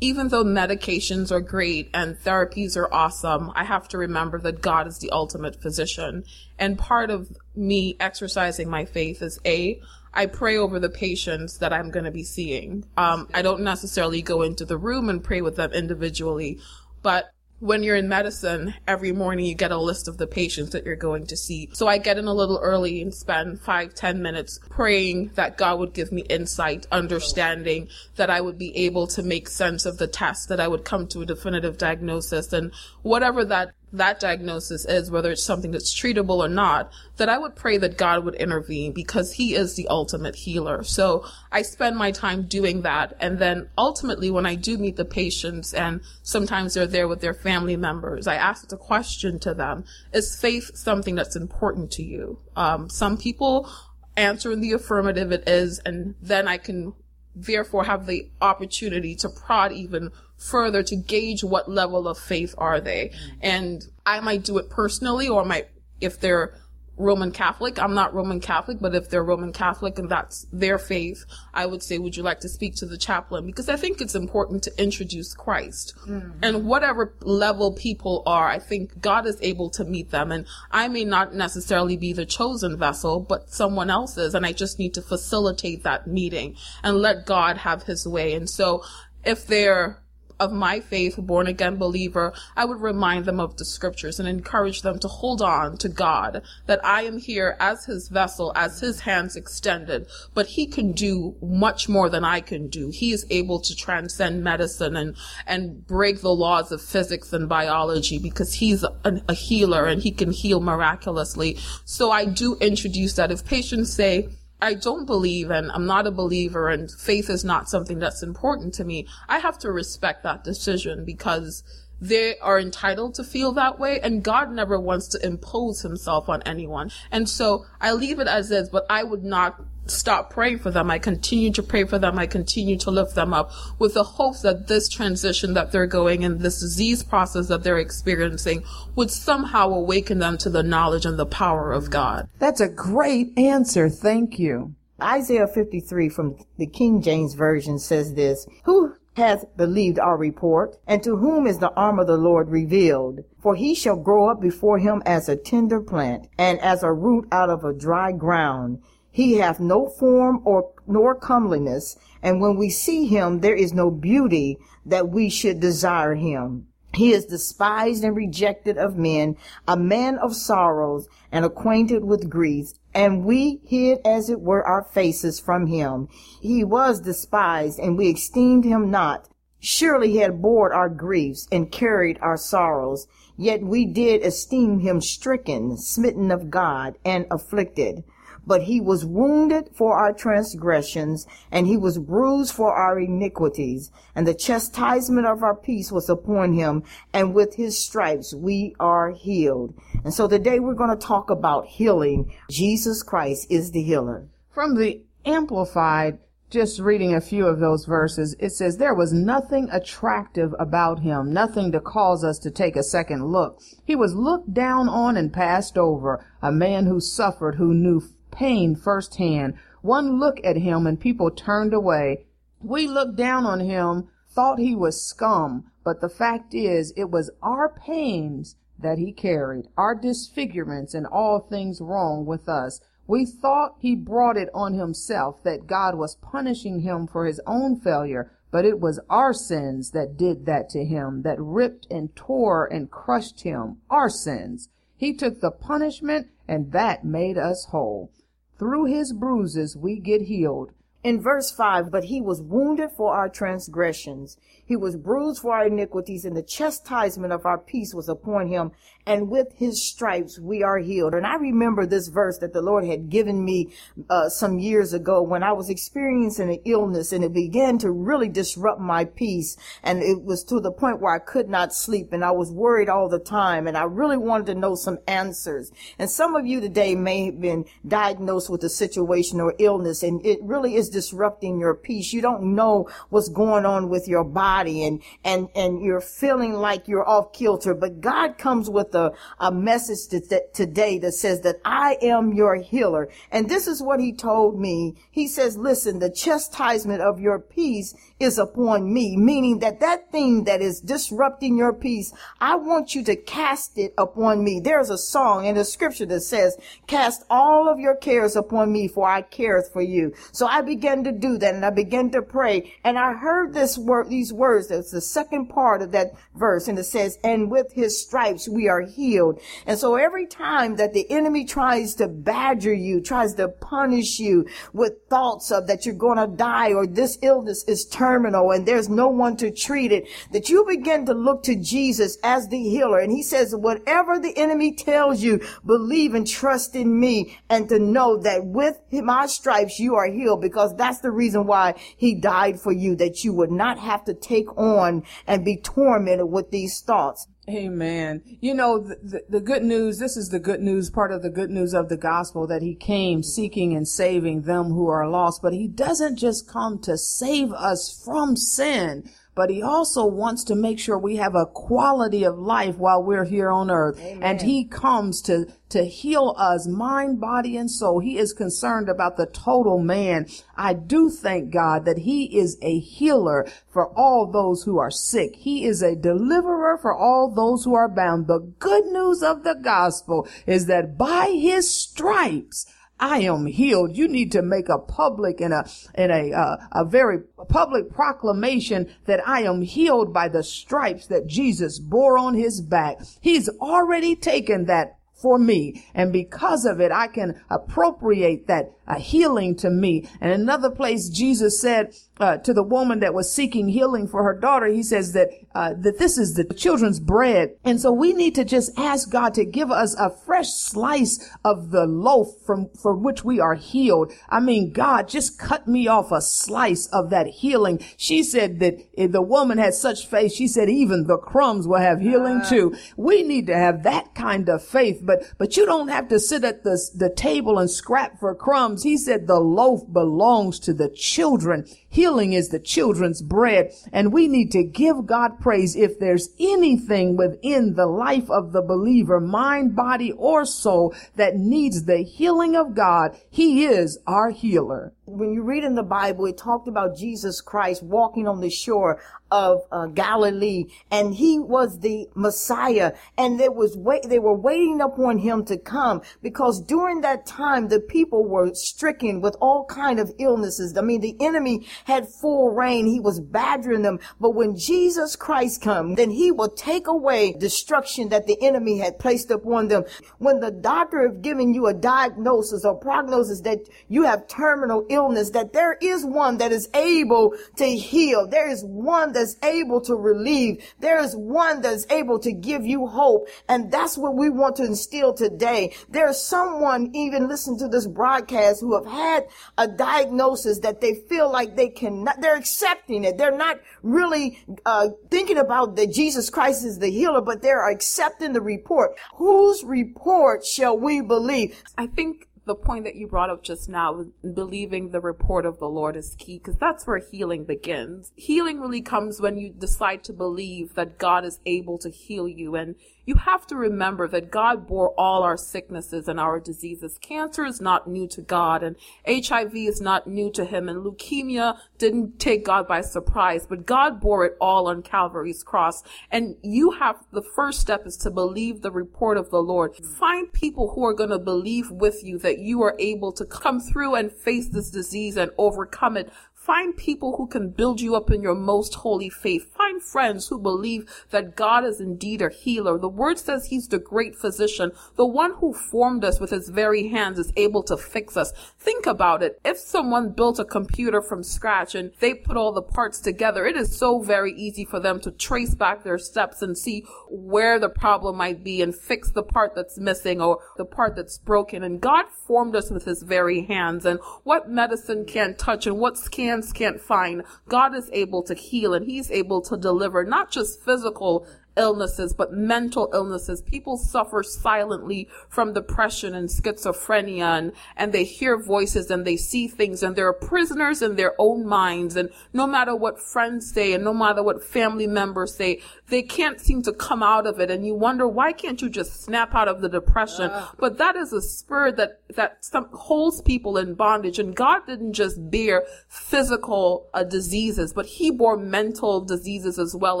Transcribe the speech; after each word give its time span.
even 0.00 0.28
though 0.28 0.44
medications 0.44 1.30
are 1.30 1.40
great 1.40 1.90
and 1.92 2.16
therapies 2.16 2.78
are 2.78 2.92
awesome, 2.92 3.52
I 3.54 3.64
have 3.64 3.86
to 3.88 3.98
remember 3.98 4.38
that 4.40 4.62
God 4.62 4.86
is 4.86 4.98
the 4.98 5.10
ultimate 5.10 5.60
physician. 5.60 6.24
And 6.58 6.78
part 6.78 7.10
of 7.10 7.28
me 7.54 7.96
exercising 8.00 8.70
my 8.70 8.86
faith 8.86 9.20
is 9.20 9.38
A, 9.44 9.80
I 10.14 10.26
pray 10.26 10.56
over 10.56 10.78
the 10.78 10.88
patients 10.88 11.58
that 11.58 11.72
I'm 11.72 11.90
going 11.90 12.04
to 12.04 12.10
be 12.10 12.24
seeing. 12.24 12.86
Um, 12.96 13.28
I 13.34 13.42
don't 13.42 13.62
necessarily 13.62 14.22
go 14.22 14.42
into 14.42 14.64
the 14.64 14.78
room 14.78 15.10
and 15.10 15.22
pray 15.22 15.42
with 15.42 15.56
them 15.56 15.72
individually, 15.72 16.58
but 17.02 17.30
when 17.64 17.82
you're 17.82 17.96
in 17.96 18.10
medicine, 18.10 18.74
every 18.86 19.10
morning 19.10 19.46
you 19.46 19.54
get 19.54 19.72
a 19.72 19.78
list 19.78 20.06
of 20.06 20.18
the 20.18 20.26
patients 20.26 20.72
that 20.72 20.84
you're 20.84 20.96
going 20.96 21.26
to 21.26 21.34
see. 21.34 21.70
So 21.72 21.88
I 21.88 21.96
get 21.96 22.18
in 22.18 22.26
a 22.26 22.34
little 22.34 22.60
early 22.62 23.00
and 23.00 23.14
spend 23.14 23.58
five, 23.58 23.94
ten 23.94 24.20
minutes 24.20 24.60
praying 24.68 25.30
that 25.36 25.56
God 25.56 25.78
would 25.78 25.94
give 25.94 26.12
me 26.12 26.20
insight, 26.28 26.86
understanding 26.92 27.88
that 28.16 28.28
I 28.28 28.42
would 28.42 28.58
be 28.58 28.76
able 28.76 29.06
to 29.06 29.22
make 29.22 29.48
sense 29.48 29.86
of 29.86 29.96
the 29.96 30.06
test, 30.06 30.50
that 30.50 30.60
I 30.60 30.68
would 30.68 30.84
come 30.84 31.06
to 31.06 31.22
a 31.22 31.26
definitive 31.26 31.78
diagnosis 31.78 32.52
and 32.52 32.70
whatever 33.00 33.46
that 33.46 33.72
that 33.96 34.20
diagnosis 34.20 34.84
is, 34.84 35.10
whether 35.10 35.30
it's 35.30 35.44
something 35.44 35.70
that's 35.70 35.94
treatable 35.94 36.38
or 36.38 36.48
not, 36.48 36.92
that 37.16 37.28
I 37.28 37.38
would 37.38 37.54
pray 37.54 37.78
that 37.78 37.96
God 37.96 38.24
would 38.24 38.34
intervene 38.34 38.92
because 38.92 39.32
He 39.32 39.54
is 39.54 39.74
the 39.74 39.88
ultimate 39.88 40.34
healer. 40.34 40.82
So 40.82 41.24
I 41.50 41.62
spend 41.62 41.96
my 41.96 42.10
time 42.10 42.46
doing 42.46 42.82
that. 42.82 43.16
And 43.20 43.38
then 43.38 43.68
ultimately, 43.78 44.30
when 44.30 44.46
I 44.46 44.54
do 44.54 44.78
meet 44.78 44.96
the 44.96 45.04
patients 45.04 45.72
and 45.74 46.00
sometimes 46.22 46.74
they're 46.74 46.86
there 46.86 47.08
with 47.08 47.20
their 47.20 47.34
family 47.34 47.76
members, 47.76 48.26
I 48.26 48.34
ask 48.34 48.68
the 48.68 48.76
question 48.76 49.38
to 49.40 49.54
them, 49.54 49.84
is 50.12 50.38
faith 50.38 50.70
something 50.74 51.14
that's 51.14 51.36
important 51.36 51.90
to 51.92 52.02
you? 52.02 52.38
Um, 52.56 52.88
some 52.90 53.16
people 53.16 53.68
answer 54.16 54.52
in 54.52 54.60
the 54.60 54.72
affirmative, 54.72 55.32
it 55.32 55.48
is, 55.48 55.80
and 55.80 56.14
then 56.22 56.46
I 56.46 56.58
can 56.58 56.94
therefore 57.34 57.84
have 57.84 58.06
the 58.06 58.30
opportunity 58.40 59.14
to 59.16 59.28
prod 59.28 59.72
even 59.72 60.10
further 60.36 60.82
to 60.82 60.96
gauge 60.96 61.42
what 61.44 61.70
level 61.70 62.06
of 62.08 62.18
faith 62.18 62.54
are 62.58 62.80
they. 62.80 63.10
Mm. 63.10 63.38
And 63.42 63.84
I 64.06 64.20
might 64.20 64.44
do 64.44 64.58
it 64.58 64.70
personally 64.70 65.28
or 65.28 65.44
might, 65.44 65.68
if 66.00 66.20
they're 66.20 66.54
Roman 66.96 67.32
Catholic, 67.32 67.78
I'm 67.80 67.94
not 67.94 68.14
Roman 68.14 68.40
Catholic, 68.40 68.78
but 68.80 68.94
if 68.94 69.10
they're 69.10 69.24
Roman 69.24 69.52
Catholic 69.52 69.98
and 69.98 70.08
that's 70.08 70.46
their 70.52 70.78
faith, 70.78 71.24
I 71.52 71.66
would 71.66 71.82
say, 71.82 71.98
would 71.98 72.16
you 72.16 72.22
like 72.22 72.40
to 72.40 72.48
speak 72.48 72.76
to 72.76 72.86
the 72.86 72.96
chaplain? 72.96 73.46
Because 73.46 73.68
I 73.68 73.76
think 73.76 74.00
it's 74.00 74.14
important 74.14 74.62
to 74.64 74.82
introduce 74.82 75.34
Christ. 75.34 75.94
Mm-hmm. 76.06 76.38
And 76.42 76.66
whatever 76.66 77.14
level 77.20 77.72
people 77.72 78.22
are, 78.26 78.48
I 78.48 78.58
think 78.58 79.00
God 79.00 79.26
is 79.26 79.38
able 79.42 79.70
to 79.70 79.84
meet 79.84 80.10
them. 80.10 80.30
And 80.30 80.46
I 80.70 80.88
may 80.88 81.04
not 81.04 81.34
necessarily 81.34 81.96
be 81.96 82.12
the 82.12 82.26
chosen 82.26 82.76
vessel, 82.76 83.20
but 83.20 83.50
someone 83.50 83.90
else 83.90 84.16
is. 84.16 84.34
And 84.34 84.46
I 84.46 84.52
just 84.52 84.78
need 84.78 84.94
to 84.94 85.02
facilitate 85.02 85.82
that 85.82 86.06
meeting 86.06 86.56
and 86.82 86.98
let 86.98 87.26
God 87.26 87.58
have 87.58 87.82
his 87.82 88.06
way. 88.06 88.34
And 88.34 88.48
so 88.48 88.84
if 89.24 89.46
they're 89.46 90.03
of 90.44 90.52
my 90.52 90.78
faith, 90.78 91.16
born 91.16 91.48
again 91.48 91.76
believer, 91.76 92.32
I 92.56 92.64
would 92.64 92.80
remind 92.80 93.24
them 93.24 93.40
of 93.40 93.56
the 93.56 93.64
scriptures 93.64 94.20
and 94.20 94.28
encourage 94.28 94.82
them 94.82 94.98
to 95.00 95.08
hold 95.08 95.42
on 95.42 95.76
to 95.78 95.88
God, 95.88 96.42
that 96.66 96.84
I 96.84 97.02
am 97.02 97.18
here 97.18 97.56
as 97.58 97.86
his 97.86 98.08
vessel, 98.08 98.52
as 98.54 98.80
his 98.80 99.00
hands 99.00 99.34
extended, 99.34 100.06
but 100.34 100.46
he 100.46 100.66
can 100.66 100.92
do 100.92 101.34
much 101.42 101.88
more 101.88 102.08
than 102.08 102.24
I 102.24 102.40
can 102.40 102.68
do. 102.68 102.90
He 102.90 103.12
is 103.12 103.26
able 103.30 103.60
to 103.60 103.74
transcend 103.74 104.44
medicine 104.44 104.96
and, 104.96 105.16
and 105.46 105.86
break 105.86 106.20
the 106.20 106.34
laws 106.34 106.70
of 106.70 106.80
physics 106.80 107.32
and 107.32 107.48
biology 107.48 108.18
because 108.18 108.54
he's 108.54 108.84
a, 108.84 109.22
a 109.28 109.34
healer 109.34 109.86
and 109.86 110.02
he 110.02 110.10
can 110.10 110.30
heal 110.30 110.60
miraculously. 110.60 111.58
So 111.84 112.10
I 112.10 112.26
do 112.26 112.56
introduce 112.60 113.14
that 113.14 113.32
if 113.32 113.44
patients 113.44 113.92
say, 113.92 114.28
I 114.60 114.74
don't 114.74 115.04
believe 115.04 115.50
and 115.50 115.70
I'm 115.72 115.86
not 115.86 116.06
a 116.06 116.10
believer 116.10 116.68
and 116.68 116.90
faith 116.90 117.28
is 117.28 117.44
not 117.44 117.68
something 117.68 117.98
that's 117.98 118.22
important 118.22 118.74
to 118.74 118.84
me, 118.84 119.06
I 119.28 119.38
have 119.38 119.58
to 119.60 119.72
respect 119.72 120.22
that 120.22 120.44
decision 120.44 121.04
because 121.04 121.62
they 122.00 122.38
are 122.38 122.58
entitled 122.58 123.14
to 123.14 123.24
feel 123.24 123.52
that 123.52 123.78
way 123.78 124.00
and 124.00 124.22
God 124.22 124.52
never 124.52 124.78
wants 124.78 125.08
to 125.08 125.24
impose 125.24 125.82
himself 125.82 126.28
on 126.28 126.42
anyone. 126.42 126.90
And 127.10 127.28
so 127.28 127.66
I 127.80 127.92
leave 127.92 128.18
it 128.18 128.28
as 128.28 128.50
is, 128.50 128.68
but 128.68 128.86
I 128.90 129.04
would 129.04 129.24
not 129.24 129.60
stop 129.86 130.30
praying 130.30 130.58
for 130.58 130.70
them. 130.70 130.90
I 130.90 130.98
continue 130.98 131.52
to 131.52 131.62
pray 131.62 131.84
for 131.84 131.98
them. 131.98 132.18
I 132.18 132.26
continue 132.26 132.78
to 132.78 132.90
lift 132.90 133.14
them 133.14 133.34
up 133.34 133.50
with 133.78 133.94
the 133.94 134.02
hope 134.04 134.40
that 134.40 134.66
this 134.66 134.88
transition 134.88 135.54
that 135.54 135.72
they're 135.72 135.86
going 135.86 136.22
in, 136.22 136.38
this 136.38 136.60
disease 136.60 137.02
process 137.02 137.48
that 137.48 137.62
they're 137.62 137.78
experiencing 137.78 138.64
would 138.94 139.10
somehow 139.10 139.70
awaken 139.70 140.18
them 140.18 140.38
to 140.38 140.50
the 140.50 140.62
knowledge 140.62 141.04
and 141.06 141.18
the 141.18 141.26
power 141.26 141.72
of 141.72 141.90
God. 141.90 142.28
That's 142.38 142.60
a 142.60 142.68
great 142.68 143.38
answer. 143.38 143.88
Thank 143.88 144.38
you. 144.38 144.74
Isaiah 145.02 145.48
53 145.48 146.08
from 146.08 146.36
the 146.56 146.66
King 146.66 147.02
James 147.02 147.34
Version 147.34 147.78
says 147.78 148.14
this, 148.14 148.46
Who 148.64 148.94
hath 149.16 149.44
believed 149.56 149.98
our 149.98 150.16
report, 150.16 150.76
and 150.86 151.02
to 151.02 151.16
whom 151.16 151.46
is 151.46 151.58
the 151.58 151.72
arm 151.74 151.98
of 151.98 152.06
the 152.06 152.16
Lord 152.16 152.50
revealed? 152.50 153.20
For 153.40 153.54
he 153.54 153.74
shall 153.74 153.96
grow 153.96 154.28
up 154.28 154.40
before 154.40 154.78
him 154.78 155.02
as 155.06 155.28
a 155.28 155.36
tender 155.36 155.80
plant, 155.80 156.28
and 156.36 156.60
as 156.60 156.82
a 156.82 156.92
root 156.92 157.26
out 157.30 157.50
of 157.50 157.64
a 157.64 157.72
dry 157.72 158.12
ground. 158.12 158.82
He 159.10 159.34
hath 159.34 159.60
no 159.60 159.88
form 159.88 160.40
or 160.44 160.72
nor 160.86 161.14
comeliness, 161.14 161.96
and 162.22 162.40
when 162.40 162.56
we 162.56 162.68
see 162.68 163.06
him, 163.06 163.40
there 163.40 163.54
is 163.54 163.72
no 163.72 163.90
beauty 163.90 164.58
that 164.84 165.08
we 165.08 165.28
should 165.28 165.60
desire 165.60 166.16
him. 166.16 166.66
He 166.94 167.12
is 167.12 167.26
despised 167.26 168.04
and 168.04 168.14
rejected 168.14 168.78
of 168.78 168.96
men, 168.96 169.36
a 169.66 169.76
man 169.76 170.16
of 170.18 170.36
sorrows 170.36 171.08
and 171.32 171.44
acquainted 171.44 172.04
with 172.04 172.30
grief, 172.30 172.74
and 172.94 173.24
we 173.24 173.60
hid 173.64 173.98
as 174.04 174.30
it 174.30 174.40
were 174.40 174.66
our 174.66 174.84
faces 174.84 175.40
from 175.40 175.66
him. 175.66 176.08
He 176.40 176.62
was 176.62 177.00
despised, 177.00 177.80
and 177.80 177.98
we 177.98 178.10
esteemed 178.10 178.64
him 178.64 178.90
not. 178.90 179.28
Surely 179.58 180.12
he 180.12 180.18
had 180.18 180.42
borne 180.42 180.72
our 180.72 180.88
griefs 180.88 181.48
and 181.50 181.72
carried 181.72 182.18
our 182.20 182.36
sorrows, 182.36 183.08
yet 183.36 183.62
we 183.62 183.86
did 183.86 184.22
esteem 184.22 184.80
him 184.80 185.00
stricken, 185.00 185.76
smitten 185.76 186.30
of 186.30 186.50
God, 186.50 186.98
and 187.04 187.26
afflicted 187.30 188.04
but 188.46 188.62
he 188.62 188.80
was 188.80 189.04
wounded 189.04 189.70
for 189.74 189.98
our 189.98 190.12
transgressions 190.12 191.26
and 191.50 191.66
he 191.66 191.76
was 191.76 191.98
bruised 191.98 192.54
for 192.54 192.72
our 192.72 192.98
iniquities. 192.98 193.90
And 194.14 194.26
the 194.26 194.34
chastisement 194.34 195.26
of 195.26 195.42
our 195.42 195.56
peace 195.56 195.90
was 195.90 196.08
upon 196.08 196.52
him 196.52 196.82
and 197.12 197.34
with 197.34 197.54
his 197.54 197.78
stripes 197.78 198.34
we 198.34 198.74
are 198.78 199.10
healed. 199.10 199.74
And 200.04 200.12
so 200.12 200.28
today 200.28 200.60
we're 200.60 200.74
going 200.74 200.96
to 200.96 201.06
talk 201.06 201.30
about 201.30 201.66
healing. 201.66 202.32
Jesus 202.50 203.02
christ 203.02 203.46
is 203.50 203.70
the 203.70 203.82
healer. 203.82 204.28
From 204.50 204.76
the 204.76 205.02
amplified 205.24 206.18
just 206.54 206.78
reading 206.78 207.14
a 207.14 207.20
few 207.20 207.46
of 207.46 207.58
those 207.58 207.84
verses, 207.84 208.36
it 208.38 208.50
says, 208.50 208.76
There 208.76 208.94
was 208.94 209.12
nothing 209.12 209.68
attractive 209.72 210.54
about 210.60 211.00
him, 211.00 211.32
nothing 211.32 211.72
to 211.72 211.80
cause 211.80 212.22
us 212.22 212.38
to 212.38 212.50
take 212.50 212.76
a 212.76 212.82
second 212.84 213.26
look. 213.26 213.60
He 213.84 213.96
was 213.96 214.14
looked 214.14 214.54
down 214.54 214.88
on 214.88 215.16
and 215.16 215.32
passed 215.32 215.76
over, 215.76 216.24
a 216.40 216.52
man 216.52 216.86
who 216.86 217.00
suffered, 217.00 217.56
who 217.56 217.74
knew 217.74 218.02
pain 218.34 218.76
firsthand. 218.76 219.54
One 219.80 220.18
look 220.18 220.38
at 220.44 220.56
him 220.56 220.86
and 220.86 221.00
people 221.00 221.30
turned 221.30 221.72
away. 221.72 222.26
We 222.60 222.86
looked 222.86 223.16
down 223.16 223.46
on 223.46 223.60
him, 223.60 224.08
thought 224.28 224.58
he 224.58 224.74
was 224.74 225.06
scum, 225.06 225.70
but 225.84 226.00
the 226.00 226.08
fact 226.08 226.54
is, 226.54 226.92
it 226.96 227.10
was 227.10 227.30
our 227.42 227.68
pains 227.68 228.56
that 228.78 228.98
he 228.98 229.12
carried, 229.12 229.68
our 229.76 229.94
disfigurements 229.94 230.94
and 230.94 231.06
all 231.06 231.40
things 231.40 231.80
wrong 231.80 232.26
with 232.26 232.48
us. 232.48 232.80
We 233.06 233.26
thought 233.26 233.76
he 233.78 233.94
brought 233.94 234.36
it 234.36 234.48
on 234.54 234.74
himself, 234.74 235.42
that 235.44 235.66
God 235.66 235.94
was 235.94 236.16
punishing 236.16 236.80
him 236.80 237.06
for 237.06 237.26
his 237.26 237.40
own 237.46 237.78
failure, 237.78 238.32
but 238.50 238.64
it 238.64 238.80
was 238.80 239.00
our 239.10 239.34
sins 239.34 239.90
that 239.90 240.16
did 240.16 240.46
that 240.46 240.70
to 240.70 240.84
him, 240.84 241.22
that 241.22 241.40
ripped 241.40 241.86
and 241.90 242.14
tore 242.16 242.66
and 242.66 242.90
crushed 242.90 243.42
him, 243.42 243.78
our 243.90 244.08
sins. 244.08 244.70
He 244.96 245.12
took 245.12 245.40
the 245.40 245.50
punishment, 245.50 246.28
and 246.48 246.72
that 246.72 247.04
made 247.04 247.36
us 247.36 247.66
whole. 247.70 248.10
Through 248.58 248.86
his 248.86 249.12
bruises 249.12 249.76
we 249.76 249.98
get 249.98 250.22
healed. 250.22 250.70
In 251.02 251.20
verse 251.20 251.50
5, 251.50 251.90
but 251.90 252.04
he 252.04 252.20
was 252.20 252.40
wounded 252.40 252.90
for 252.96 253.14
our 253.14 253.28
transgressions. 253.28 254.38
He 254.66 254.76
was 254.76 254.96
bruised 254.96 255.42
for 255.42 255.54
our 255.54 255.66
iniquities, 255.66 256.24
and 256.24 256.34
the 256.34 256.42
chastisement 256.42 257.34
of 257.34 257.44
our 257.44 257.58
peace 257.58 257.92
was 257.92 258.08
upon 258.08 258.48
him, 258.48 258.70
and 259.06 259.28
with 259.28 259.52
his 259.56 259.86
stripes 259.86 260.38
we 260.38 260.62
are 260.62 260.78
healed. 260.78 261.12
And 261.12 261.26
I 261.26 261.34
remember 261.34 261.84
this 261.84 262.08
verse 262.08 262.38
that 262.38 262.54
the 262.54 262.62
Lord 262.62 262.86
had 262.86 263.10
given 263.10 263.44
me 263.44 263.74
uh, 264.08 264.30
some 264.30 264.58
years 264.58 264.94
ago 264.94 265.20
when 265.20 265.42
I 265.42 265.52
was 265.52 265.68
experiencing 265.68 266.48
an 266.48 266.60
illness, 266.64 267.12
and 267.12 267.22
it 267.22 267.34
began 267.34 267.76
to 267.78 267.90
really 267.90 268.30
disrupt 268.30 268.80
my 268.80 269.04
peace. 269.04 269.58
And 269.82 270.02
it 270.02 270.22
was 270.22 270.42
to 270.44 270.60
the 270.60 270.72
point 270.72 270.98
where 270.98 271.14
I 271.14 271.18
could 271.18 271.50
not 271.50 271.74
sleep, 271.74 272.14
and 272.14 272.24
I 272.24 272.30
was 272.30 272.50
worried 272.50 272.88
all 272.88 273.10
the 273.10 273.18
time, 273.18 273.66
and 273.66 273.76
I 273.76 273.82
really 273.82 274.16
wanted 274.16 274.46
to 274.46 274.54
know 274.54 274.76
some 274.76 274.96
answers. 275.06 275.72
And 275.98 276.08
some 276.08 276.34
of 276.34 276.46
you 276.46 276.62
today 276.62 276.94
may 276.94 277.26
have 277.26 277.40
been 277.40 277.66
diagnosed 277.86 278.48
with 278.48 278.64
a 278.64 278.70
situation 278.70 279.42
or 279.42 279.54
illness, 279.58 280.02
and 280.02 280.24
it 280.24 280.38
really 280.42 280.76
is 280.76 280.88
disrupting 280.88 281.60
your 281.60 281.74
peace. 281.74 282.14
You 282.14 282.22
don't 282.22 282.54
know 282.54 282.88
what's 283.10 283.28
going 283.28 283.66
on 283.66 283.90
with 283.90 284.08
your 284.08 284.24
body 284.24 284.53
body 284.54 284.84
and, 284.84 285.02
and, 285.24 285.48
and 285.56 285.82
you're 285.82 286.00
feeling 286.00 286.54
like 286.54 286.86
you're 286.86 287.08
off 287.08 287.32
kilter. 287.32 287.74
But 287.74 288.00
God 288.00 288.38
comes 288.38 288.70
with 288.70 288.94
a, 288.94 289.12
a 289.40 289.50
message 289.50 290.08
to, 290.10 290.42
today 290.52 290.98
that 290.98 291.12
says 291.12 291.40
that 291.40 291.56
I 291.64 291.96
am 292.02 292.32
your 292.32 292.54
healer. 292.56 293.08
And 293.32 293.48
this 293.48 293.66
is 293.66 293.82
what 293.82 294.00
he 294.00 294.12
told 294.12 294.60
me. 294.60 294.94
He 295.10 295.26
says, 295.26 295.56
listen, 295.56 295.98
the 295.98 296.10
chastisement 296.10 297.00
of 297.00 297.18
your 297.18 297.40
peace 297.40 297.94
is 298.20 298.38
upon 298.38 298.92
me, 298.92 299.16
meaning 299.16 299.58
that 299.58 299.80
that 299.80 300.12
thing 300.12 300.44
that 300.44 300.60
is 300.60 300.80
disrupting 300.80 301.56
your 301.56 301.72
peace, 301.72 302.12
I 302.40 302.54
want 302.54 302.94
you 302.94 303.02
to 303.04 303.16
cast 303.16 303.76
it 303.76 303.92
upon 303.98 304.44
me. 304.44 304.60
There's 304.60 304.90
a 304.90 304.98
song 304.98 305.46
in 305.46 305.56
the 305.56 305.64
scripture 305.64 306.06
that 306.06 306.20
says, 306.20 306.56
cast 306.86 307.24
all 307.28 307.68
of 307.68 307.80
your 307.80 307.96
cares 307.96 308.36
upon 308.36 308.72
me 308.72 308.86
for 308.86 309.08
I 309.08 309.22
careth 309.22 309.72
for 309.72 309.82
you. 309.82 310.14
So 310.30 310.46
I 310.46 310.60
began 310.62 311.02
to 311.04 311.12
do 311.12 311.38
that 311.38 311.54
and 311.54 311.64
I 311.64 311.70
began 311.70 312.10
to 312.12 312.22
pray 312.22 312.74
and 312.84 312.96
I 312.98 313.14
heard 313.14 313.52
this 313.52 313.76
word, 313.76 314.08
these 314.08 314.32
words 314.32 314.43
words. 314.44 314.68
That's 314.68 314.90
the 314.90 315.00
second 315.00 315.48
part 315.48 315.80
of 315.80 315.92
that 315.92 316.12
verse. 316.34 316.68
And 316.68 316.78
it 316.78 316.84
says, 316.84 317.18
and 317.24 317.50
with 317.50 317.72
his 317.72 317.98
stripes 317.98 318.46
we 318.46 318.68
are 318.68 318.82
healed. 318.82 319.40
And 319.66 319.78
so 319.78 319.96
every 319.96 320.26
time 320.26 320.76
that 320.76 320.92
the 320.92 321.10
enemy 321.10 321.46
tries 321.46 321.94
to 321.94 322.08
badger 322.08 322.74
you, 322.74 323.00
tries 323.00 323.32
to 323.36 323.48
punish 323.48 324.18
you 324.18 324.46
with 324.74 324.92
thoughts 325.08 325.50
of 325.50 325.66
that 325.68 325.86
you're 325.86 325.94
going 325.94 326.18
to 326.18 326.36
die 326.36 326.74
or 326.74 326.86
this 326.86 327.16
illness 327.22 327.64
is 327.66 327.86
terminal 327.86 328.50
and 328.50 328.66
there's 328.66 328.90
no 328.90 329.08
one 329.08 329.34
to 329.38 329.50
treat 329.50 329.92
it, 329.92 330.04
that 330.32 330.50
you 330.50 330.62
begin 330.68 331.06
to 331.06 331.14
look 331.14 331.42
to 331.44 331.56
Jesus 331.56 332.18
as 332.22 332.46
the 332.48 332.62
healer. 332.62 332.98
And 332.98 333.10
he 333.10 333.22
says, 333.22 333.54
whatever 333.56 334.18
the 334.18 334.36
enemy 334.36 334.74
tells 334.74 335.22
you, 335.22 335.40
believe 335.64 336.14
and 336.14 336.26
trust 336.26 336.76
in 336.76 337.00
me 337.00 337.38
and 337.48 337.66
to 337.70 337.78
know 337.78 338.18
that 338.18 338.44
with 338.44 338.76
my 338.92 339.24
stripes 339.24 339.78
you 339.78 339.94
are 339.94 340.10
healed 340.10 340.42
because 340.42 340.76
that's 340.76 341.00
the 341.00 341.10
reason 341.10 341.46
why 341.46 341.74
he 341.96 342.14
died 342.14 342.60
for 342.60 342.72
you, 342.72 342.94
that 342.96 343.24
you 343.24 343.32
would 343.32 343.50
not 343.50 343.78
have 343.78 344.04
to 344.04 344.12
take 344.12 344.33
take 344.34 344.56
on 344.56 345.02
and 345.26 345.44
be 345.44 345.56
tormented 345.56 346.30
with 346.30 346.50
these 346.50 346.80
thoughts. 346.80 347.28
Amen. 347.48 348.22
You 348.40 348.54
know, 348.54 348.78
the, 348.78 348.96
the, 349.02 349.24
the, 349.28 349.40
good 349.40 349.62
news, 349.62 349.98
this 349.98 350.16
is 350.16 350.30
the 350.30 350.38
good 350.38 350.60
news, 350.60 350.88
part 350.88 351.12
of 351.12 351.22
the 351.22 351.28
good 351.28 351.50
news 351.50 351.74
of 351.74 351.90
the 351.90 351.96
gospel 351.96 352.46
that 352.46 352.62
he 352.62 352.74
came 352.74 353.22
seeking 353.22 353.74
and 353.76 353.86
saving 353.86 354.42
them 354.42 354.68
who 354.68 354.88
are 354.88 355.08
lost, 355.08 355.42
but 355.42 355.52
he 355.52 355.68
doesn't 355.68 356.16
just 356.16 356.48
come 356.48 356.78
to 356.80 356.96
save 356.96 357.52
us 357.52 358.02
from 358.02 358.34
sin, 358.34 359.10
but 359.34 359.50
he 359.50 359.62
also 359.62 360.06
wants 360.06 360.44
to 360.44 360.54
make 360.54 360.78
sure 360.78 360.96
we 360.96 361.16
have 361.16 361.34
a 361.34 361.46
quality 361.46 362.24
of 362.24 362.38
life 362.38 362.76
while 362.76 363.02
we're 363.02 363.24
here 363.24 363.50
on 363.50 363.70
earth. 363.70 363.98
Amen. 363.98 364.22
And 364.22 364.42
he 364.42 364.64
comes 364.64 365.20
to, 365.22 365.46
to 365.70 365.84
heal 365.84 366.34
us 366.38 366.68
mind, 366.68 367.20
body, 367.20 367.56
and 367.56 367.70
soul. 367.70 367.98
He 367.98 368.16
is 368.16 368.32
concerned 368.32 368.88
about 368.88 369.16
the 369.16 369.26
total 369.26 369.80
man. 369.80 370.26
I 370.56 370.74
do 370.74 371.10
thank 371.10 371.50
God 371.50 371.84
that 371.84 371.98
he 371.98 372.38
is 372.38 372.56
a 372.62 372.78
healer 372.78 373.46
for 373.68 373.88
all 373.88 374.30
those 374.30 374.62
who 374.62 374.78
are 374.78 374.90
sick. 374.90 375.36
He 375.36 375.64
is 375.64 375.82
a 375.82 375.96
deliverer 375.96 376.78
for 376.78 376.94
all 376.94 377.30
those 377.30 377.64
who 377.64 377.74
are 377.74 377.88
bound. 377.88 378.26
The 378.26 378.52
good 378.58 378.86
news 378.86 379.22
of 379.22 379.42
the 379.42 379.54
gospel 379.54 380.28
is 380.46 380.66
that 380.66 380.96
by 380.96 381.26
his 381.30 381.68
stripes, 381.68 382.66
I 383.00 383.20
am 383.20 383.46
healed. 383.46 383.96
You 383.96 384.08
need 384.08 384.32
to 384.32 384.42
make 384.42 384.68
a 384.68 384.78
public 384.78 385.40
and 385.40 385.52
a 385.52 385.68
and 385.94 386.12
a 386.12 386.32
uh, 386.32 386.56
a 386.72 386.84
very 386.84 387.20
public 387.48 387.90
proclamation 387.90 388.94
that 389.06 389.26
I 389.26 389.42
am 389.42 389.62
healed 389.62 390.12
by 390.12 390.28
the 390.28 390.42
stripes 390.42 391.06
that 391.08 391.26
Jesus 391.26 391.78
bore 391.78 392.16
on 392.16 392.34
his 392.34 392.60
back. 392.60 392.98
He's 393.20 393.48
already 393.60 394.14
taken 394.14 394.66
that 394.66 394.98
for 395.24 395.38
me. 395.38 395.84
And 395.94 396.12
because 396.12 396.66
of 396.66 396.80
it, 396.80 396.92
I 396.92 397.06
can 397.06 397.40
appropriate 397.48 398.46
that 398.46 398.72
uh, 398.86 398.98
healing 398.98 399.56
to 399.56 399.70
me. 399.70 400.08
And 400.20 400.32
another 400.32 400.70
place, 400.70 401.08
Jesus 401.08 401.60
said 401.60 401.94
uh, 402.18 402.36
to 402.38 402.52
the 402.52 402.62
woman 402.62 403.00
that 403.00 403.14
was 403.14 403.32
seeking 403.32 403.68
healing 403.68 404.06
for 404.06 404.22
her 404.22 404.38
daughter, 404.38 404.66
he 404.66 404.82
says 404.82 405.12
that 405.12 405.30
uh, 405.54 405.72
that 405.78 405.98
this 405.98 406.18
is 406.18 406.34
the 406.34 406.44
children's 406.54 406.98
bread. 406.98 407.50
And 407.64 407.80
so 407.80 407.92
we 407.92 408.12
need 408.12 408.34
to 408.34 408.44
just 408.44 408.76
ask 408.76 409.10
God 409.10 409.34
to 409.34 409.44
give 409.44 409.70
us 409.70 409.94
a 409.94 410.10
fresh 410.10 410.50
slice 410.50 411.30
of 411.44 411.70
the 411.70 411.86
loaf 411.86 412.28
from 412.44 412.70
for 412.70 412.94
which 412.94 413.24
we 413.24 413.38
are 413.38 413.54
healed. 413.54 414.12
I 414.28 414.40
mean, 414.40 414.72
God, 414.72 415.08
just 415.08 415.38
cut 415.38 415.68
me 415.68 415.86
off 415.86 416.10
a 416.10 416.20
slice 416.20 416.88
of 416.88 417.10
that 417.10 417.26
healing. 417.26 417.80
She 417.96 418.22
said 418.22 418.58
that 418.60 418.80
the 418.96 419.22
woman 419.22 419.58
had 419.58 419.74
such 419.74 420.06
faith. 420.06 420.32
She 420.32 420.48
said 420.48 420.68
even 420.68 421.04
the 421.04 421.18
crumbs 421.18 421.68
will 421.68 421.78
have 421.78 422.00
healing 422.00 422.38
uh. 422.38 422.48
too. 422.48 422.74
We 422.96 423.22
need 423.22 423.46
to 423.46 423.56
have 423.56 423.84
that 423.84 424.14
kind 424.14 424.48
of 424.48 424.64
faith. 424.64 425.00
But 425.02 425.32
but 425.38 425.56
you 425.56 425.66
don't 425.66 425.88
have 425.88 426.08
to 426.08 426.18
sit 426.18 426.42
at 426.42 426.64
the 426.64 426.74
the 426.94 427.10
table 427.10 427.58
and 427.58 427.70
scrap 427.70 428.18
for 428.18 428.34
crumbs 428.34 428.73
he 428.82 428.96
said 428.96 429.26
the 429.26 429.40
loaf 429.40 429.82
belongs 429.92 430.58
to 430.60 430.74
the 430.74 430.88
children. 430.88 431.66
Healing 431.88 432.32
is 432.32 432.48
the 432.48 432.58
children's 432.58 433.22
bread. 433.22 433.72
And 433.92 434.12
we 434.12 434.26
need 434.28 434.50
to 434.52 434.64
give 434.64 435.06
God 435.06 435.38
praise 435.40 435.76
if 435.76 435.98
there's 435.98 436.30
anything 436.40 437.16
within 437.16 437.74
the 437.74 437.86
life 437.86 438.30
of 438.30 438.52
the 438.52 438.62
believer, 438.62 439.20
mind, 439.20 439.76
body, 439.76 440.12
or 440.12 440.44
soul 440.44 440.94
that 441.16 441.36
needs 441.36 441.84
the 441.84 441.98
healing 441.98 442.56
of 442.56 442.74
God. 442.74 443.16
He 443.30 443.64
is 443.64 443.98
our 444.06 444.30
healer. 444.30 444.92
When 445.06 445.34
you 445.34 445.42
read 445.42 445.64
in 445.64 445.74
the 445.74 445.82
Bible, 445.82 446.24
it 446.24 446.38
talked 446.38 446.66
about 446.66 446.96
Jesus 446.96 447.42
Christ 447.42 447.82
walking 447.82 448.26
on 448.26 448.40
the 448.40 448.48
shore 448.48 449.02
of 449.30 449.62
uh, 449.70 449.86
Galilee, 449.86 450.66
and 450.90 451.12
he 451.12 451.38
was 451.38 451.80
the 451.80 452.08
Messiah, 452.14 452.92
and 453.18 453.38
there 453.38 453.50
was 453.50 453.76
wait, 453.76 454.04
they 454.08 454.18
were 454.18 454.36
waiting 454.36 454.80
upon 454.80 455.18
him 455.18 455.44
to 455.46 455.58
come 455.58 456.00
because 456.22 456.60
during 456.60 457.00
that 457.00 457.26
time 457.26 457.68
the 457.68 457.80
people 457.80 458.24
were 458.24 458.54
stricken 458.54 459.20
with 459.20 459.36
all 459.40 459.66
kind 459.66 459.98
of 459.98 460.12
illnesses. 460.18 460.74
I 460.78 460.82
mean, 460.82 461.00
the 461.00 461.16
enemy 461.20 461.66
had 461.84 462.08
full 462.08 462.50
reign; 462.50 462.86
he 462.86 463.00
was 463.00 463.20
badgering 463.20 463.82
them. 463.82 463.98
But 464.20 464.30
when 464.30 464.56
Jesus 464.56 465.16
Christ 465.16 465.60
come, 465.60 465.96
then 465.96 466.10
he 466.10 466.30
will 466.30 466.50
take 466.50 466.86
away 466.86 467.32
destruction 467.32 468.08
that 468.10 468.26
the 468.26 468.40
enemy 468.40 468.78
had 468.78 468.98
placed 468.98 469.30
upon 469.30 469.68
them. 469.68 469.84
When 470.18 470.40
the 470.40 470.50
doctor 470.50 471.02
have 471.02 471.20
given 471.20 471.52
you 471.52 471.66
a 471.66 471.74
diagnosis 471.74 472.64
or 472.64 472.74
prognosis 472.74 473.40
that 473.42 473.68
you 473.88 474.04
have 474.04 474.28
terminal 474.28 474.86
illness, 474.94 475.30
that 475.30 475.52
there 475.52 475.76
is 475.80 476.04
one 476.04 476.38
that 476.38 476.52
is 476.52 476.68
able 476.74 477.34
to 477.56 477.66
heal. 477.66 478.26
There 478.26 478.48
is 478.48 478.64
one 478.64 479.12
that's 479.12 479.36
able 479.42 479.80
to 479.82 479.94
relieve. 479.94 480.64
There 480.80 481.02
is 481.02 481.14
one 481.14 481.60
that's 481.60 481.86
able 481.90 482.18
to 482.20 482.32
give 482.32 482.64
you 482.64 482.86
hope. 482.86 483.28
And 483.48 483.70
that's 483.70 483.98
what 483.98 484.14
we 484.14 484.30
want 484.30 484.56
to 484.56 484.64
instill 484.64 485.12
today. 485.14 485.74
There's 485.88 486.18
someone 486.18 486.90
even 486.94 487.28
listen 487.28 487.58
to 487.58 487.68
this 487.68 487.86
broadcast 487.86 488.60
who 488.60 488.74
have 488.76 488.86
had 488.86 489.26
a 489.58 489.68
diagnosis 489.68 490.60
that 490.60 490.80
they 490.80 490.94
feel 491.08 491.30
like 491.30 491.56
they 491.56 491.68
cannot, 491.68 492.20
they're 492.20 492.36
accepting 492.36 493.04
it. 493.04 493.18
They're 493.18 493.36
not 493.36 493.60
really 493.82 494.38
uh, 494.64 494.88
thinking 495.10 495.38
about 495.38 495.76
that 495.76 495.92
Jesus 495.92 496.30
Christ 496.30 496.64
is 496.64 496.78
the 496.78 496.90
healer, 496.90 497.20
but 497.20 497.42
they're 497.42 497.68
accepting 497.68 498.32
the 498.32 498.40
report. 498.40 498.92
Whose 499.16 499.64
report 499.64 500.44
shall 500.44 500.78
we 500.78 501.00
believe? 501.00 501.62
I 501.76 501.86
think 501.86 502.28
the 502.46 502.54
point 502.54 502.84
that 502.84 502.96
you 502.96 503.06
brought 503.06 503.30
up 503.30 503.42
just 503.42 503.68
now, 503.68 504.04
believing 504.34 504.90
the 504.90 505.00
report 505.00 505.46
of 505.46 505.58
the 505.58 505.68
Lord 505.68 505.96
is 505.96 506.14
key 506.18 506.38
because 506.38 506.56
that's 506.56 506.86
where 506.86 506.98
healing 506.98 507.44
begins. 507.44 508.12
Healing 508.16 508.60
really 508.60 508.82
comes 508.82 509.20
when 509.20 509.38
you 509.38 509.50
decide 509.50 510.04
to 510.04 510.12
believe 510.12 510.74
that 510.74 510.98
God 510.98 511.24
is 511.24 511.40
able 511.46 511.78
to 511.78 511.90
heal 511.90 512.28
you 512.28 512.54
and 512.54 512.74
you 513.06 513.16
have 513.16 513.46
to 513.48 513.56
remember 513.56 514.08
that 514.08 514.30
God 514.30 514.66
bore 514.66 514.90
all 514.98 515.22
our 515.22 515.36
sicknesses 515.36 516.08
and 516.08 516.18
our 516.18 516.40
diseases. 516.40 516.98
Cancer 517.00 517.44
is 517.44 517.60
not 517.60 517.88
new 517.88 518.06
to 518.08 518.22
God 518.22 518.62
and 518.62 518.76
HIV 519.06 519.54
is 519.54 519.80
not 519.80 520.06
new 520.06 520.30
to 520.32 520.44
him 520.44 520.68
and 520.68 520.84
leukemia 520.84 521.56
didn't 521.78 522.18
take 522.18 522.44
God 522.44 522.66
by 522.66 522.80
surprise, 522.80 523.46
but 523.46 523.66
God 523.66 524.00
bore 524.00 524.24
it 524.24 524.36
all 524.40 524.68
on 524.68 524.82
Calvary's 524.82 525.42
cross. 525.42 525.82
And 526.10 526.36
you 526.42 526.72
have, 526.72 526.96
the 527.12 527.22
first 527.34 527.60
step 527.60 527.86
is 527.86 527.96
to 527.98 528.10
believe 528.10 528.62
the 528.62 528.70
report 528.70 529.18
of 529.18 529.30
the 529.30 529.42
Lord. 529.42 529.76
Find 529.76 530.32
people 530.32 530.72
who 530.74 530.84
are 530.84 530.94
going 530.94 531.10
to 531.10 531.18
believe 531.18 531.70
with 531.70 532.02
you 532.02 532.18
that 532.20 532.38
you 532.38 532.62
are 532.62 532.76
able 532.78 533.12
to 533.12 533.24
come 533.24 533.60
through 533.60 533.94
and 533.94 534.12
face 534.12 534.48
this 534.48 534.70
disease 534.70 535.16
and 535.16 535.30
overcome 535.36 535.96
it. 535.96 536.10
Find 536.44 536.76
people 536.76 537.16
who 537.16 537.26
can 537.26 537.48
build 537.48 537.80
you 537.80 537.96
up 537.96 538.10
in 538.10 538.22
your 538.22 538.34
most 538.34 538.74
holy 538.74 539.08
faith. 539.08 539.50
Find 539.56 539.82
friends 539.82 540.28
who 540.28 540.38
believe 540.38 540.84
that 541.08 541.36
God 541.36 541.64
is 541.64 541.80
indeed 541.80 542.20
a 542.20 542.28
healer. 542.28 542.78
The 542.78 542.86
word 542.94 543.18
says 543.18 543.46
he's 543.46 543.68
the 543.68 543.78
great 543.78 544.16
physician. 544.16 544.72
The 544.96 545.06
one 545.06 545.34
who 545.34 545.52
formed 545.52 546.04
us 546.04 546.20
with 546.20 546.30
his 546.30 546.48
very 546.48 546.88
hands 546.88 547.18
is 547.18 547.32
able 547.36 547.62
to 547.64 547.76
fix 547.76 548.16
us. 548.16 548.32
Think 548.58 548.86
about 548.86 549.22
it. 549.22 549.40
If 549.44 549.58
someone 549.58 550.10
built 550.10 550.38
a 550.38 550.44
computer 550.44 551.02
from 551.02 551.22
scratch 551.22 551.74
and 551.74 551.92
they 552.00 552.14
put 552.14 552.36
all 552.36 552.52
the 552.52 552.62
parts 552.62 553.00
together, 553.00 553.46
it 553.46 553.56
is 553.56 553.76
so 553.76 554.00
very 554.00 554.32
easy 554.32 554.64
for 554.64 554.80
them 554.80 555.00
to 555.00 555.10
trace 555.10 555.54
back 555.54 555.84
their 555.84 555.98
steps 555.98 556.42
and 556.42 556.56
see 556.56 556.84
where 557.08 557.58
the 557.58 557.68
problem 557.68 558.16
might 558.16 558.44
be 558.44 558.62
and 558.62 558.74
fix 558.74 559.10
the 559.10 559.22
part 559.22 559.54
that's 559.54 559.78
missing 559.78 560.20
or 560.20 560.40
the 560.56 560.64
part 560.64 560.96
that's 560.96 561.18
broken. 561.18 561.62
And 561.62 561.80
God 561.80 562.06
formed 562.10 562.56
us 562.56 562.70
with 562.70 562.84
his 562.84 563.02
very 563.02 563.42
hands 563.42 563.84
and 563.84 563.98
what 564.22 564.48
medicine 564.48 565.04
can't 565.04 565.38
touch 565.38 565.66
and 565.66 565.78
what 565.78 565.98
scans 565.98 566.52
can't 566.52 566.80
find, 566.80 567.22
God 567.48 567.74
is 567.74 567.90
able 567.92 568.22
to 568.24 568.34
heal 568.34 568.74
and 568.74 568.86
he's 568.86 569.10
able 569.10 569.40
to 569.42 569.56
deliver 569.56 570.04
not 570.04 570.30
just 570.30 570.62
physical 570.62 571.26
illnesses, 571.56 572.12
but 572.12 572.32
mental 572.32 572.90
illnesses. 572.92 573.42
People 573.42 573.76
suffer 573.76 574.22
silently 574.22 575.08
from 575.28 575.52
depression 575.52 576.14
and 576.14 576.28
schizophrenia 576.28 577.38
and, 577.38 577.52
and 577.76 577.92
they 577.92 578.04
hear 578.04 578.36
voices 578.38 578.90
and 578.90 579.06
they 579.06 579.16
see 579.16 579.48
things 579.48 579.82
and 579.82 579.96
they're 579.96 580.12
prisoners 580.12 580.82
in 580.82 580.96
their 580.96 581.14
own 581.18 581.46
minds. 581.46 581.96
And 581.96 582.10
no 582.32 582.46
matter 582.46 582.74
what 582.74 583.00
friends 583.00 583.52
say 583.52 583.72
and 583.72 583.84
no 583.84 583.94
matter 583.94 584.22
what 584.22 584.42
family 584.42 584.86
members 584.86 585.34
say, 585.34 585.60
they 585.88 586.02
can't 586.02 586.40
seem 586.40 586.62
to 586.62 586.72
come 586.72 587.02
out 587.02 587.26
of 587.26 587.40
it. 587.40 587.50
And 587.50 587.66
you 587.66 587.74
wonder, 587.74 588.06
why 588.06 588.32
can't 588.32 588.60
you 588.60 588.68
just 588.68 589.02
snap 589.02 589.34
out 589.34 589.48
of 589.48 589.60
the 589.60 589.68
depression? 589.68 590.30
Uh. 590.30 590.48
But 590.58 590.78
that 590.78 590.96
is 590.96 591.12
a 591.12 591.22
spirit 591.22 591.76
that, 591.76 592.00
that 592.16 592.44
some, 592.44 592.68
holds 592.72 593.20
people 593.22 593.56
in 593.58 593.74
bondage. 593.74 594.18
And 594.18 594.34
God 594.34 594.66
didn't 594.66 594.94
just 594.94 595.30
bear 595.30 595.64
physical 595.88 596.88
uh, 596.94 597.04
diseases, 597.04 597.72
but 597.72 597.86
he 597.86 598.10
bore 598.10 598.36
mental 598.36 599.00
diseases 599.00 599.58
as 599.58 599.74
well. 599.76 600.00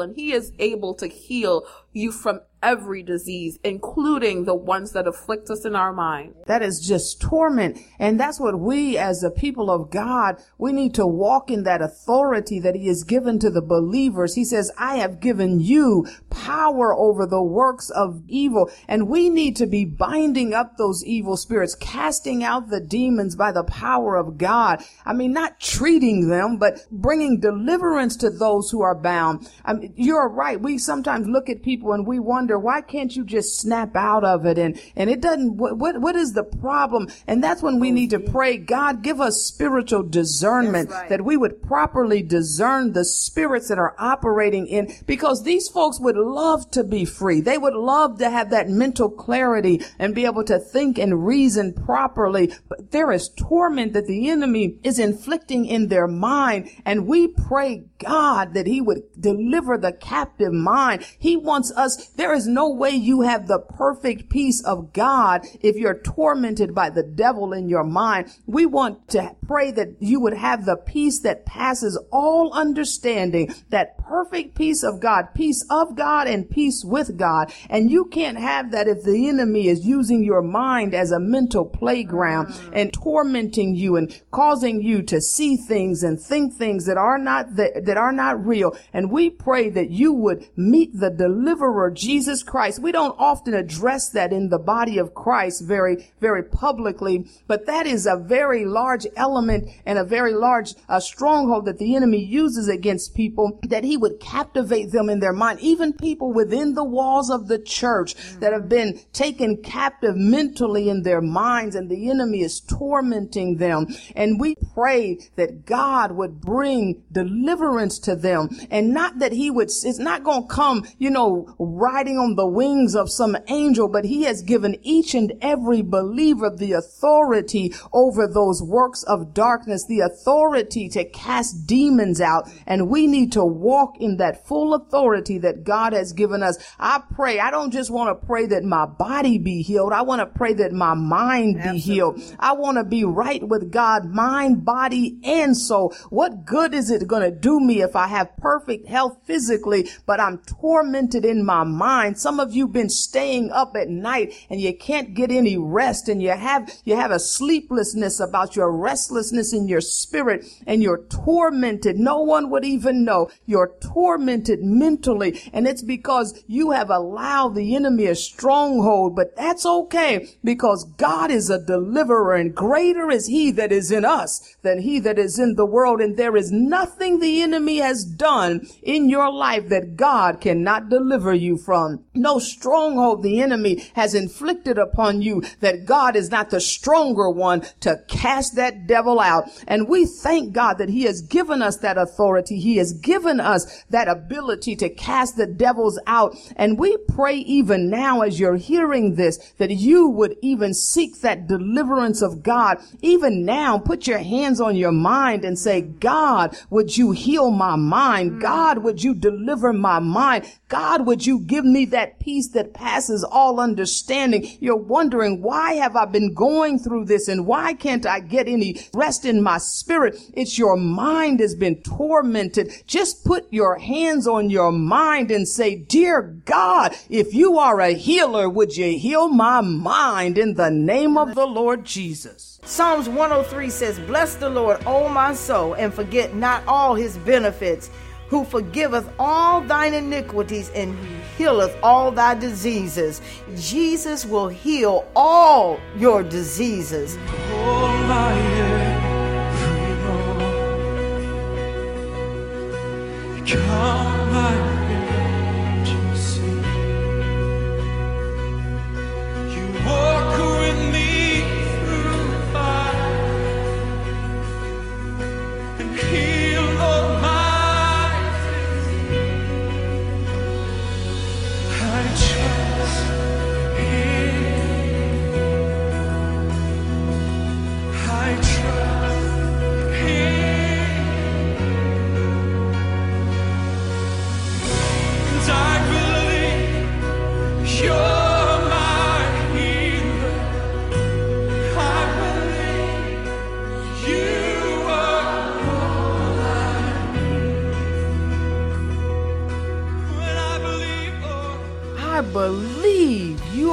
And 0.00 0.16
he 0.16 0.32
is 0.32 0.52
able 0.58 0.94
to 0.94 1.06
heal 1.06 1.43
you 1.92 2.12
from 2.12 2.40
every 2.64 3.02
disease, 3.02 3.58
including 3.62 4.44
the 4.44 4.54
ones 4.54 4.92
that 4.92 5.06
afflict 5.06 5.50
us 5.50 5.64
in 5.64 5.76
our 5.76 5.92
mind. 5.92 6.34
That 6.46 6.62
is 6.62 6.80
just 6.80 7.20
torment. 7.20 7.78
And 7.98 8.18
that's 8.18 8.40
what 8.40 8.58
we 8.58 8.96
as 8.96 9.20
the 9.20 9.30
people 9.30 9.70
of 9.70 9.90
God, 9.90 10.42
we 10.58 10.72
need 10.72 10.94
to 10.94 11.06
walk 11.06 11.50
in 11.50 11.64
that 11.64 11.82
authority 11.82 12.58
that 12.60 12.74
he 12.74 12.88
has 12.88 13.04
given 13.04 13.38
to 13.40 13.50
the 13.50 13.62
believers. 13.62 14.34
He 14.34 14.44
says, 14.44 14.72
I 14.78 14.96
have 14.96 15.20
given 15.20 15.60
you 15.60 16.06
power 16.30 16.94
over 16.94 17.26
the 17.26 17.42
works 17.42 17.90
of 17.90 18.22
evil. 18.26 18.70
And 18.88 19.08
we 19.08 19.28
need 19.28 19.56
to 19.56 19.66
be 19.66 19.84
binding 19.84 20.54
up 20.54 20.76
those 20.76 21.04
evil 21.04 21.36
spirits, 21.36 21.74
casting 21.74 22.42
out 22.42 22.70
the 22.70 22.80
demons 22.80 23.36
by 23.36 23.52
the 23.52 23.64
power 23.64 24.16
of 24.16 24.38
God. 24.38 24.82
I 25.04 25.12
mean, 25.12 25.32
not 25.32 25.60
treating 25.60 26.28
them, 26.28 26.56
but 26.56 26.80
bringing 26.90 27.40
deliverance 27.40 28.16
to 28.16 28.30
those 28.30 28.70
who 28.70 28.82
are 28.82 28.94
bound. 28.94 29.50
I 29.64 29.74
mean, 29.74 29.92
you're 29.96 30.28
right. 30.28 30.60
We 30.60 30.78
sometimes 30.78 31.26
look 31.26 31.50
at 31.50 31.62
people 31.62 31.92
and 31.92 32.06
we 32.06 32.18
wonder, 32.18 32.53
wonder 32.54 32.64
why 32.64 32.80
can't 32.80 33.14
you 33.14 33.24
just 33.24 33.58
snap 33.58 33.96
out 33.96 34.24
of 34.24 34.46
it? 34.46 34.58
And 34.58 34.80
and 34.96 35.10
it 35.10 35.20
doesn't 35.20 35.56
what 35.56 35.78
what, 35.78 36.00
what 36.00 36.16
is 36.16 36.32
the 36.32 36.44
problem? 36.44 37.08
And 37.26 37.42
that's 37.42 37.62
when 37.62 37.80
we 37.80 37.90
oh, 37.90 37.94
need 37.94 38.10
to 38.10 38.20
pray. 38.20 38.56
God 38.56 39.02
give 39.02 39.20
us 39.20 39.42
spiritual 39.42 40.02
discernment 40.02 40.90
right. 40.90 41.08
that 41.08 41.24
we 41.24 41.36
would 41.36 41.62
properly 41.62 42.22
discern 42.22 42.92
the 42.92 43.04
spirits 43.04 43.68
that 43.68 43.78
are 43.78 43.94
operating 43.98 44.66
in 44.66 44.92
because 45.06 45.42
these 45.42 45.68
folks 45.68 46.00
would 46.00 46.16
love 46.16 46.70
to 46.72 46.84
be 46.84 47.04
free. 47.04 47.40
They 47.40 47.58
would 47.58 47.74
love 47.74 48.18
to 48.18 48.30
have 48.30 48.50
that 48.50 48.68
mental 48.68 49.10
clarity 49.10 49.82
and 49.98 50.14
be 50.14 50.24
able 50.24 50.44
to 50.44 50.58
think 50.58 50.98
and 50.98 51.26
reason 51.26 51.72
properly. 51.72 52.52
But 52.68 52.90
there 52.92 53.12
is 53.12 53.28
torment 53.28 53.92
that 53.94 54.06
the 54.06 54.28
enemy 54.28 54.78
is 54.82 54.98
inflicting 54.98 55.66
in 55.66 55.88
their 55.88 56.06
mind 56.06 56.70
and 56.84 57.06
we 57.06 57.28
pray 57.28 57.84
god 57.98 58.54
that 58.54 58.66
he 58.66 58.80
would 58.80 59.02
deliver 59.18 59.78
the 59.78 59.92
captive 59.92 60.52
mind. 60.52 61.04
He 61.18 61.36
wants 61.36 61.72
us 61.72 62.08
there 62.16 62.34
is 62.34 62.43
is 62.44 62.48
no 62.48 62.70
way 62.70 62.90
you 62.90 63.22
have 63.22 63.46
the 63.46 63.58
perfect 63.58 64.28
peace 64.28 64.62
of 64.64 64.92
God 64.92 65.46
if 65.60 65.76
you're 65.76 66.00
tormented 66.00 66.74
by 66.74 66.90
the 66.90 67.02
devil 67.02 67.52
in 67.52 67.68
your 67.68 67.84
mind. 67.84 68.30
We 68.46 68.66
want 68.66 69.08
to 69.10 69.34
pray 69.46 69.70
that 69.72 69.96
you 70.00 70.20
would 70.20 70.34
have 70.34 70.64
the 70.64 70.76
peace 70.76 71.20
that 71.20 71.46
passes 71.46 71.98
all 72.12 72.52
understanding, 72.52 73.54
that 73.70 73.98
perfect 73.98 74.54
peace 74.54 74.82
of 74.82 75.00
God, 75.00 75.28
peace 75.34 75.64
of 75.70 75.96
God 75.96 76.26
and 76.26 76.48
peace 76.48 76.84
with 76.84 77.16
God. 77.16 77.52
And 77.70 77.90
you 77.90 78.06
can't 78.06 78.38
have 78.38 78.72
that 78.72 78.88
if 78.88 79.02
the 79.02 79.28
enemy 79.28 79.68
is 79.68 79.86
using 79.86 80.22
your 80.22 80.42
mind 80.42 80.94
as 80.94 81.10
a 81.10 81.20
mental 81.20 81.64
playground 81.64 82.48
mm. 82.48 82.70
and 82.74 82.92
tormenting 82.92 83.74
you 83.74 83.96
and 83.96 84.20
causing 84.30 84.82
you 84.82 85.02
to 85.02 85.20
see 85.20 85.56
things 85.56 86.02
and 86.02 86.20
think 86.20 86.54
things 86.54 86.86
that 86.86 86.96
are 86.96 87.18
not 87.18 87.56
that, 87.56 87.86
that 87.86 87.96
are 87.96 88.12
not 88.12 88.44
real. 88.44 88.76
And 88.92 89.10
we 89.10 89.30
pray 89.30 89.70
that 89.70 89.90
you 89.90 90.12
would 90.12 90.46
meet 90.56 90.90
the 90.94 91.10
deliverer 91.10 91.90
Jesus 91.90 92.33
Jesus 92.34 92.42
Christ. 92.42 92.80
We 92.80 92.90
don't 92.90 93.14
often 93.16 93.54
address 93.54 94.08
that 94.10 94.32
in 94.32 94.48
the 94.48 94.58
body 94.58 94.98
of 94.98 95.14
Christ 95.14 95.64
very, 95.64 96.10
very 96.20 96.42
publicly, 96.42 97.28
but 97.46 97.66
that 97.66 97.86
is 97.86 98.06
a 98.06 98.16
very 98.16 98.64
large 98.64 99.06
element 99.16 99.70
and 99.86 99.98
a 99.98 100.04
very 100.04 100.34
large 100.34 100.74
uh, 100.88 100.98
stronghold 100.98 101.66
that 101.66 101.78
the 101.78 101.94
enemy 101.94 102.24
uses 102.24 102.68
against 102.68 103.14
people 103.14 103.60
that 103.68 103.84
he 103.84 103.96
would 103.96 104.18
captivate 104.18 104.90
them 104.90 105.08
in 105.08 105.20
their 105.20 105.32
mind. 105.32 105.60
Even 105.60 105.92
people 105.92 106.32
within 106.32 106.74
the 106.74 106.82
walls 106.82 107.30
of 107.30 107.46
the 107.46 107.58
church 107.58 108.14
that 108.40 108.52
have 108.52 108.68
been 108.68 108.98
taken 109.12 109.62
captive 109.62 110.16
mentally 110.16 110.88
in 110.88 111.02
their 111.02 111.20
minds 111.20 111.76
and 111.76 111.88
the 111.88 112.10
enemy 112.10 112.40
is 112.40 112.60
tormenting 112.60 113.58
them. 113.58 113.86
And 114.16 114.40
we 114.40 114.56
pray 114.74 115.18
that 115.36 115.66
God 115.66 116.12
would 116.12 116.40
bring 116.40 117.04
deliverance 117.12 118.00
to 118.00 118.16
them 118.16 118.48
and 118.72 118.92
not 118.92 119.20
that 119.20 119.30
he 119.30 119.52
would, 119.52 119.68
it's 119.68 120.00
not 120.00 120.24
going 120.24 120.48
to 120.48 120.54
come, 120.54 120.84
you 120.98 121.10
know, 121.10 121.54
riding 121.58 122.13
on 122.16 122.24
on 122.24 122.36
the 122.36 122.46
wings 122.46 122.96
of 122.96 123.10
some 123.10 123.36
angel, 123.48 123.86
but 123.86 124.04
he 124.06 124.22
has 124.22 124.42
given 124.42 124.76
each 124.82 125.14
and 125.14 125.32
every 125.42 125.82
believer 125.82 126.50
the 126.50 126.72
authority 126.72 127.72
over 127.92 128.26
those 128.26 128.62
works 128.62 129.02
of 129.04 129.34
darkness, 129.34 129.84
the 129.86 130.00
authority 130.00 130.88
to 130.88 131.04
cast 131.04 131.66
demons 131.66 132.20
out. 132.20 132.48
And 132.66 132.88
we 132.88 133.06
need 133.06 133.32
to 133.32 133.44
walk 133.44 133.96
in 134.00 134.16
that 134.16 134.46
full 134.46 134.74
authority 134.74 135.38
that 135.38 135.64
God 135.64 135.92
has 135.92 136.12
given 136.12 136.42
us. 136.42 136.56
I 136.78 137.02
pray, 137.14 137.38
I 137.38 137.50
don't 137.50 137.70
just 137.70 137.90
want 137.90 138.08
to 138.08 138.26
pray 138.26 138.46
that 138.46 138.64
my 138.64 138.86
body 138.86 139.38
be 139.38 139.62
healed. 139.62 139.92
I 139.92 140.02
want 140.02 140.20
to 140.20 140.26
pray 140.26 140.54
that 140.54 140.72
my 140.72 140.94
mind 140.94 141.56
be 141.56 141.60
Absolutely. 141.60 141.80
healed. 141.80 142.36
I 142.38 142.52
want 142.52 142.78
to 142.78 142.84
be 142.84 143.04
right 143.04 143.46
with 143.46 143.70
God, 143.70 144.06
mind, 144.06 144.64
body, 144.64 145.18
and 145.24 145.56
soul. 145.56 145.94
What 146.08 146.46
good 146.46 146.72
is 146.74 146.90
it 146.90 147.06
going 147.06 147.22
to 147.22 147.30
do 147.30 147.60
me 147.60 147.82
if 147.82 147.94
I 147.94 148.06
have 148.06 148.36
perfect 148.38 148.88
health 148.88 149.18
physically, 149.26 149.90
but 150.06 150.20
I'm 150.20 150.38
tormented 150.38 151.24
in 151.24 151.44
my 151.44 151.64
mind? 151.64 152.03
And 152.04 152.18
some 152.18 152.38
of 152.38 152.54
you 152.54 152.68
been 152.68 152.90
staying 152.90 153.50
up 153.50 153.76
at 153.76 153.88
night 153.88 154.34
and 154.50 154.60
you 154.60 154.76
can't 154.76 155.14
get 155.14 155.30
any 155.30 155.56
rest 155.56 156.08
and 156.08 156.22
you 156.22 156.30
have, 156.30 156.70
you 156.84 156.96
have 156.96 157.10
a 157.10 157.18
sleeplessness 157.18 158.20
about 158.20 158.56
your 158.56 158.70
restlessness 158.70 159.52
in 159.52 159.68
your 159.68 159.80
spirit 159.80 160.44
and 160.66 160.82
you're 160.82 161.04
tormented. 161.04 161.96
No 161.98 162.20
one 162.20 162.50
would 162.50 162.64
even 162.64 163.04
know. 163.04 163.30
You're 163.46 163.74
tormented 163.80 164.62
mentally 164.62 165.40
and 165.52 165.66
it's 165.66 165.82
because 165.82 166.44
you 166.46 166.72
have 166.72 166.90
allowed 166.90 167.54
the 167.54 167.74
enemy 167.74 168.06
a 168.06 168.14
stronghold, 168.14 169.16
but 169.16 169.34
that's 169.36 169.64
okay 169.64 170.28
because 170.44 170.84
God 170.84 171.30
is 171.30 171.48
a 171.48 171.64
deliverer 171.64 172.34
and 172.34 172.54
greater 172.54 173.10
is 173.10 173.26
he 173.26 173.50
that 173.52 173.72
is 173.72 173.90
in 173.90 174.04
us 174.04 174.56
than 174.62 174.80
he 174.80 174.98
that 175.00 175.18
is 175.18 175.38
in 175.38 175.54
the 175.54 175.66
world. 175.66 176.00
And 176.00 176.16
there 176.16 176.36
is 176.36 176.52
nothing 176.52 177.20
the 177.20 177.42
enemy 177.42 177.78
has 177.78 178.04
done 178.04 178.66
in 178.82 179.08
your 179.08 179.32
life 179.32 179.68
that 179.68 179.96
God 179.96 180.40
cannot 180.40 180.88
deliver 180.88 181.32
you 181.32 181.56
from. 181.56 181.93
No 182.14 182.38
stronghold 182.38 183.22
the 183.22 183.40
enemy 183.40 183.84
has 183.94 184.14
inflicted 184.14 184.78
upon 184.78 185.22
you 185.22 185.42
that 185.60 185.84
God 185.84 186.16
is 186.16 186.30
not 186.30 186.50
the 186.50 186.60
stronger 186.60 187.30
one 187.30 187.62
to 187.80 188.02
cast 188.08 188.56
that 188.56 188.86
devil 188.86 189.20
out. 189.20 189.44
And 189.66 189.88
we 189.88 190.06
thank 190.06 190.52
God 190.52 190.78
that 190.78 190.88
he 190.88 191.04
has 191.04 191.22
given 191.22 191.62
us 191.62 191.78
that 191.78 191.98
authority. 191.98 192.58
He 192.58 192.76
has 192.76 192.92
given 192.92 193.40
us 193.40 193.84
that 193.90 194.08
ability 194.08 194.76
to 194.76 194.88
cast 194.88 195.36
the 195.36 195.46
devils 195.46 195.98
out. 196.06 196.36
And 196.56 196.78
we 196.78 196.96
pray 196.96 197.36
even 197.36 197.90
now 197.90 198.22
as 198.22 198.38
you're 198.38 198.56
hearing 198.56 199.14
this 199.14 199.38
that 199.58 199.70
you 199.70 200.08
would 200.08 200.36
even 200.42 200.74
seek 200.74 201.20
that 201.20 201.46
deliverance 201.46 202.22
of 202.22 202.42
God. 202.42 202.78
Even 203.02 203.44
now, 203.44 203.78
put 203.78 204.06
your 204.06 204.18
hands 204.18 204.60
on 204.60 204.76
your 204.76 204.92
mind 204.92 205.44
and 205.44 205.58
say, 205.58 205.80
God, 205.80 206.56
would 206.70 206.96
you 206.96 207.12
heal 207.12 207.50
my 207.50 207.76
mind? 207.76 208.40
God, 208.40 208.78
would 208.78 209.02
you 209.02 209.14
deliver 209.14 209.72
my 209.72 209.98
mind? 209.98 210.46
God, 210.68 211.06
would 211.06 211.26
you 211.26 211.40
give 211.40 211.64
me 211.64 211.83
that 211.86 212.20
peace 212.20 212.48
that 212.50 212.74
passes 212.74 213.24
all 213.24 213.60
understanding? 213.60 214.48
You're 214.60 214.76
wondering, 214.76 215.42
why 215.42 215.74
have 215.74 215.96
I 215.96 216.04
been 216.04 216.34
going 216.34 216.78
through 216.78 217.06
this 217.06 217.28
and 217.28 217.46
why 217.46 217.74
can't 217.74 218.06
I 218.06 218.20
get 218.20 218.48
any 218.48 218.80
rest 218.94 219.24
in 219.24 219.42
my 219.42 219.58
spirit? 219.58 220.16
It's 220.34 220.58
your 220.58 220.76
mind 220.76 221.40
has 221.40 221.54
been 221.54 221.82
tormented. 221.82 222.72
Just 222.86 223.24
put 223.24 223.52
your 223.52 223.78
hands 223.78 224.26
on 224.26 224.50
your 224.50 224.72
mind 224.72 225.30
and 225.30 225.46
say, 225.46 225.76
dear 225.76 226.22
God, 226.44 226.94
if 227.08 227.34
you 227.34 227.58
are 227.58 227.80
a 227.80 227.94
healer, 227.94 228.48
would 228.48 228.76
you 228.76 228.98
heal 228.98 229.28
my 229.28 229.60
mind 229.60 230.38
in 230.38 230.54
the 230.54 230.70
name 230.70 231.16
of 231.16 231.34
the 231.34 231.46
Lord 231.46 231.84
Jesus? 231.84 232.60
Psalms 232.64 233.10
103 233.10 233.68
says, 233.68 233.98
Bless 234.00 234.36
the 234.36 234.48
Lord, 234.48 234.82
O 234.86 235.08
my 235.08 235.34
soul, 235.34 235.74
and 235.74 235.92
forget 235.92 236.34
not 236.34 236.66
all 236.66 236.94
his 236.94 237.18
benefits 237.18 237.90
who 238.34 238.44
forgiveth 238.44 239.08
all 239.16 239.60
thine 239.60 239.94
iniquities 239.94 240.68
and 240.74 240.98
healeth 241.38 241.72
all 241.84 242.10
thy 242.10 242.34
diseases. 242.34 243.20
Jesus 243.54 244.26
will 244.26 244.48
heal 244.48 245.08
all 245.14 245.78
your 245.96 246.24
diseases. 246.24 247.16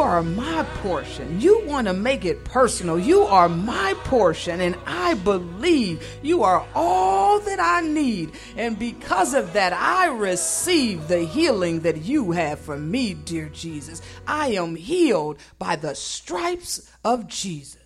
Are 0.01 0.24
my 0.24 0.63
portion. 0.82 1.40
You 1.40 1.63
want 1.66 1.88
to 1.88 1.94
make 1.94 2.25
it 2.25 2.44
personal. 2.44 3.00
You 3.00 3.22
are 3.22 3.48
my 3.48 3.94
portion, 4.04 4.60
and 4.60 4.75
I 4.86 5.13
believe 5.13 6.06
you 6.22 6.44
are 6.44 6.66
all 6.75 7.40
that 7.40 7.60
I 7.60 7.82
need. 7.82 8.32
And 8.58 8.78
because 8.78 9.34
of 9.34 9.54
that, 9.54 9.74
I 9.74 10.08
receive 10.08 11.08
the 11.08 11.20
healing 11.20 11.82
that 11.82 11.98
you 12.04 12.32
have 12.32 12.60
for 12.60 12.78
me, 12.78 13.13
dear 13.13 13.48
Jesus. 13.50 14.01
I 14.28 14.50
am 14.50 14.75
healed 14.75 15.38
by 15.58 15.75
the 15.75 15.96
stripes 15.96 16.92
of 17.06 17.28
Jesus. 17.28 17.80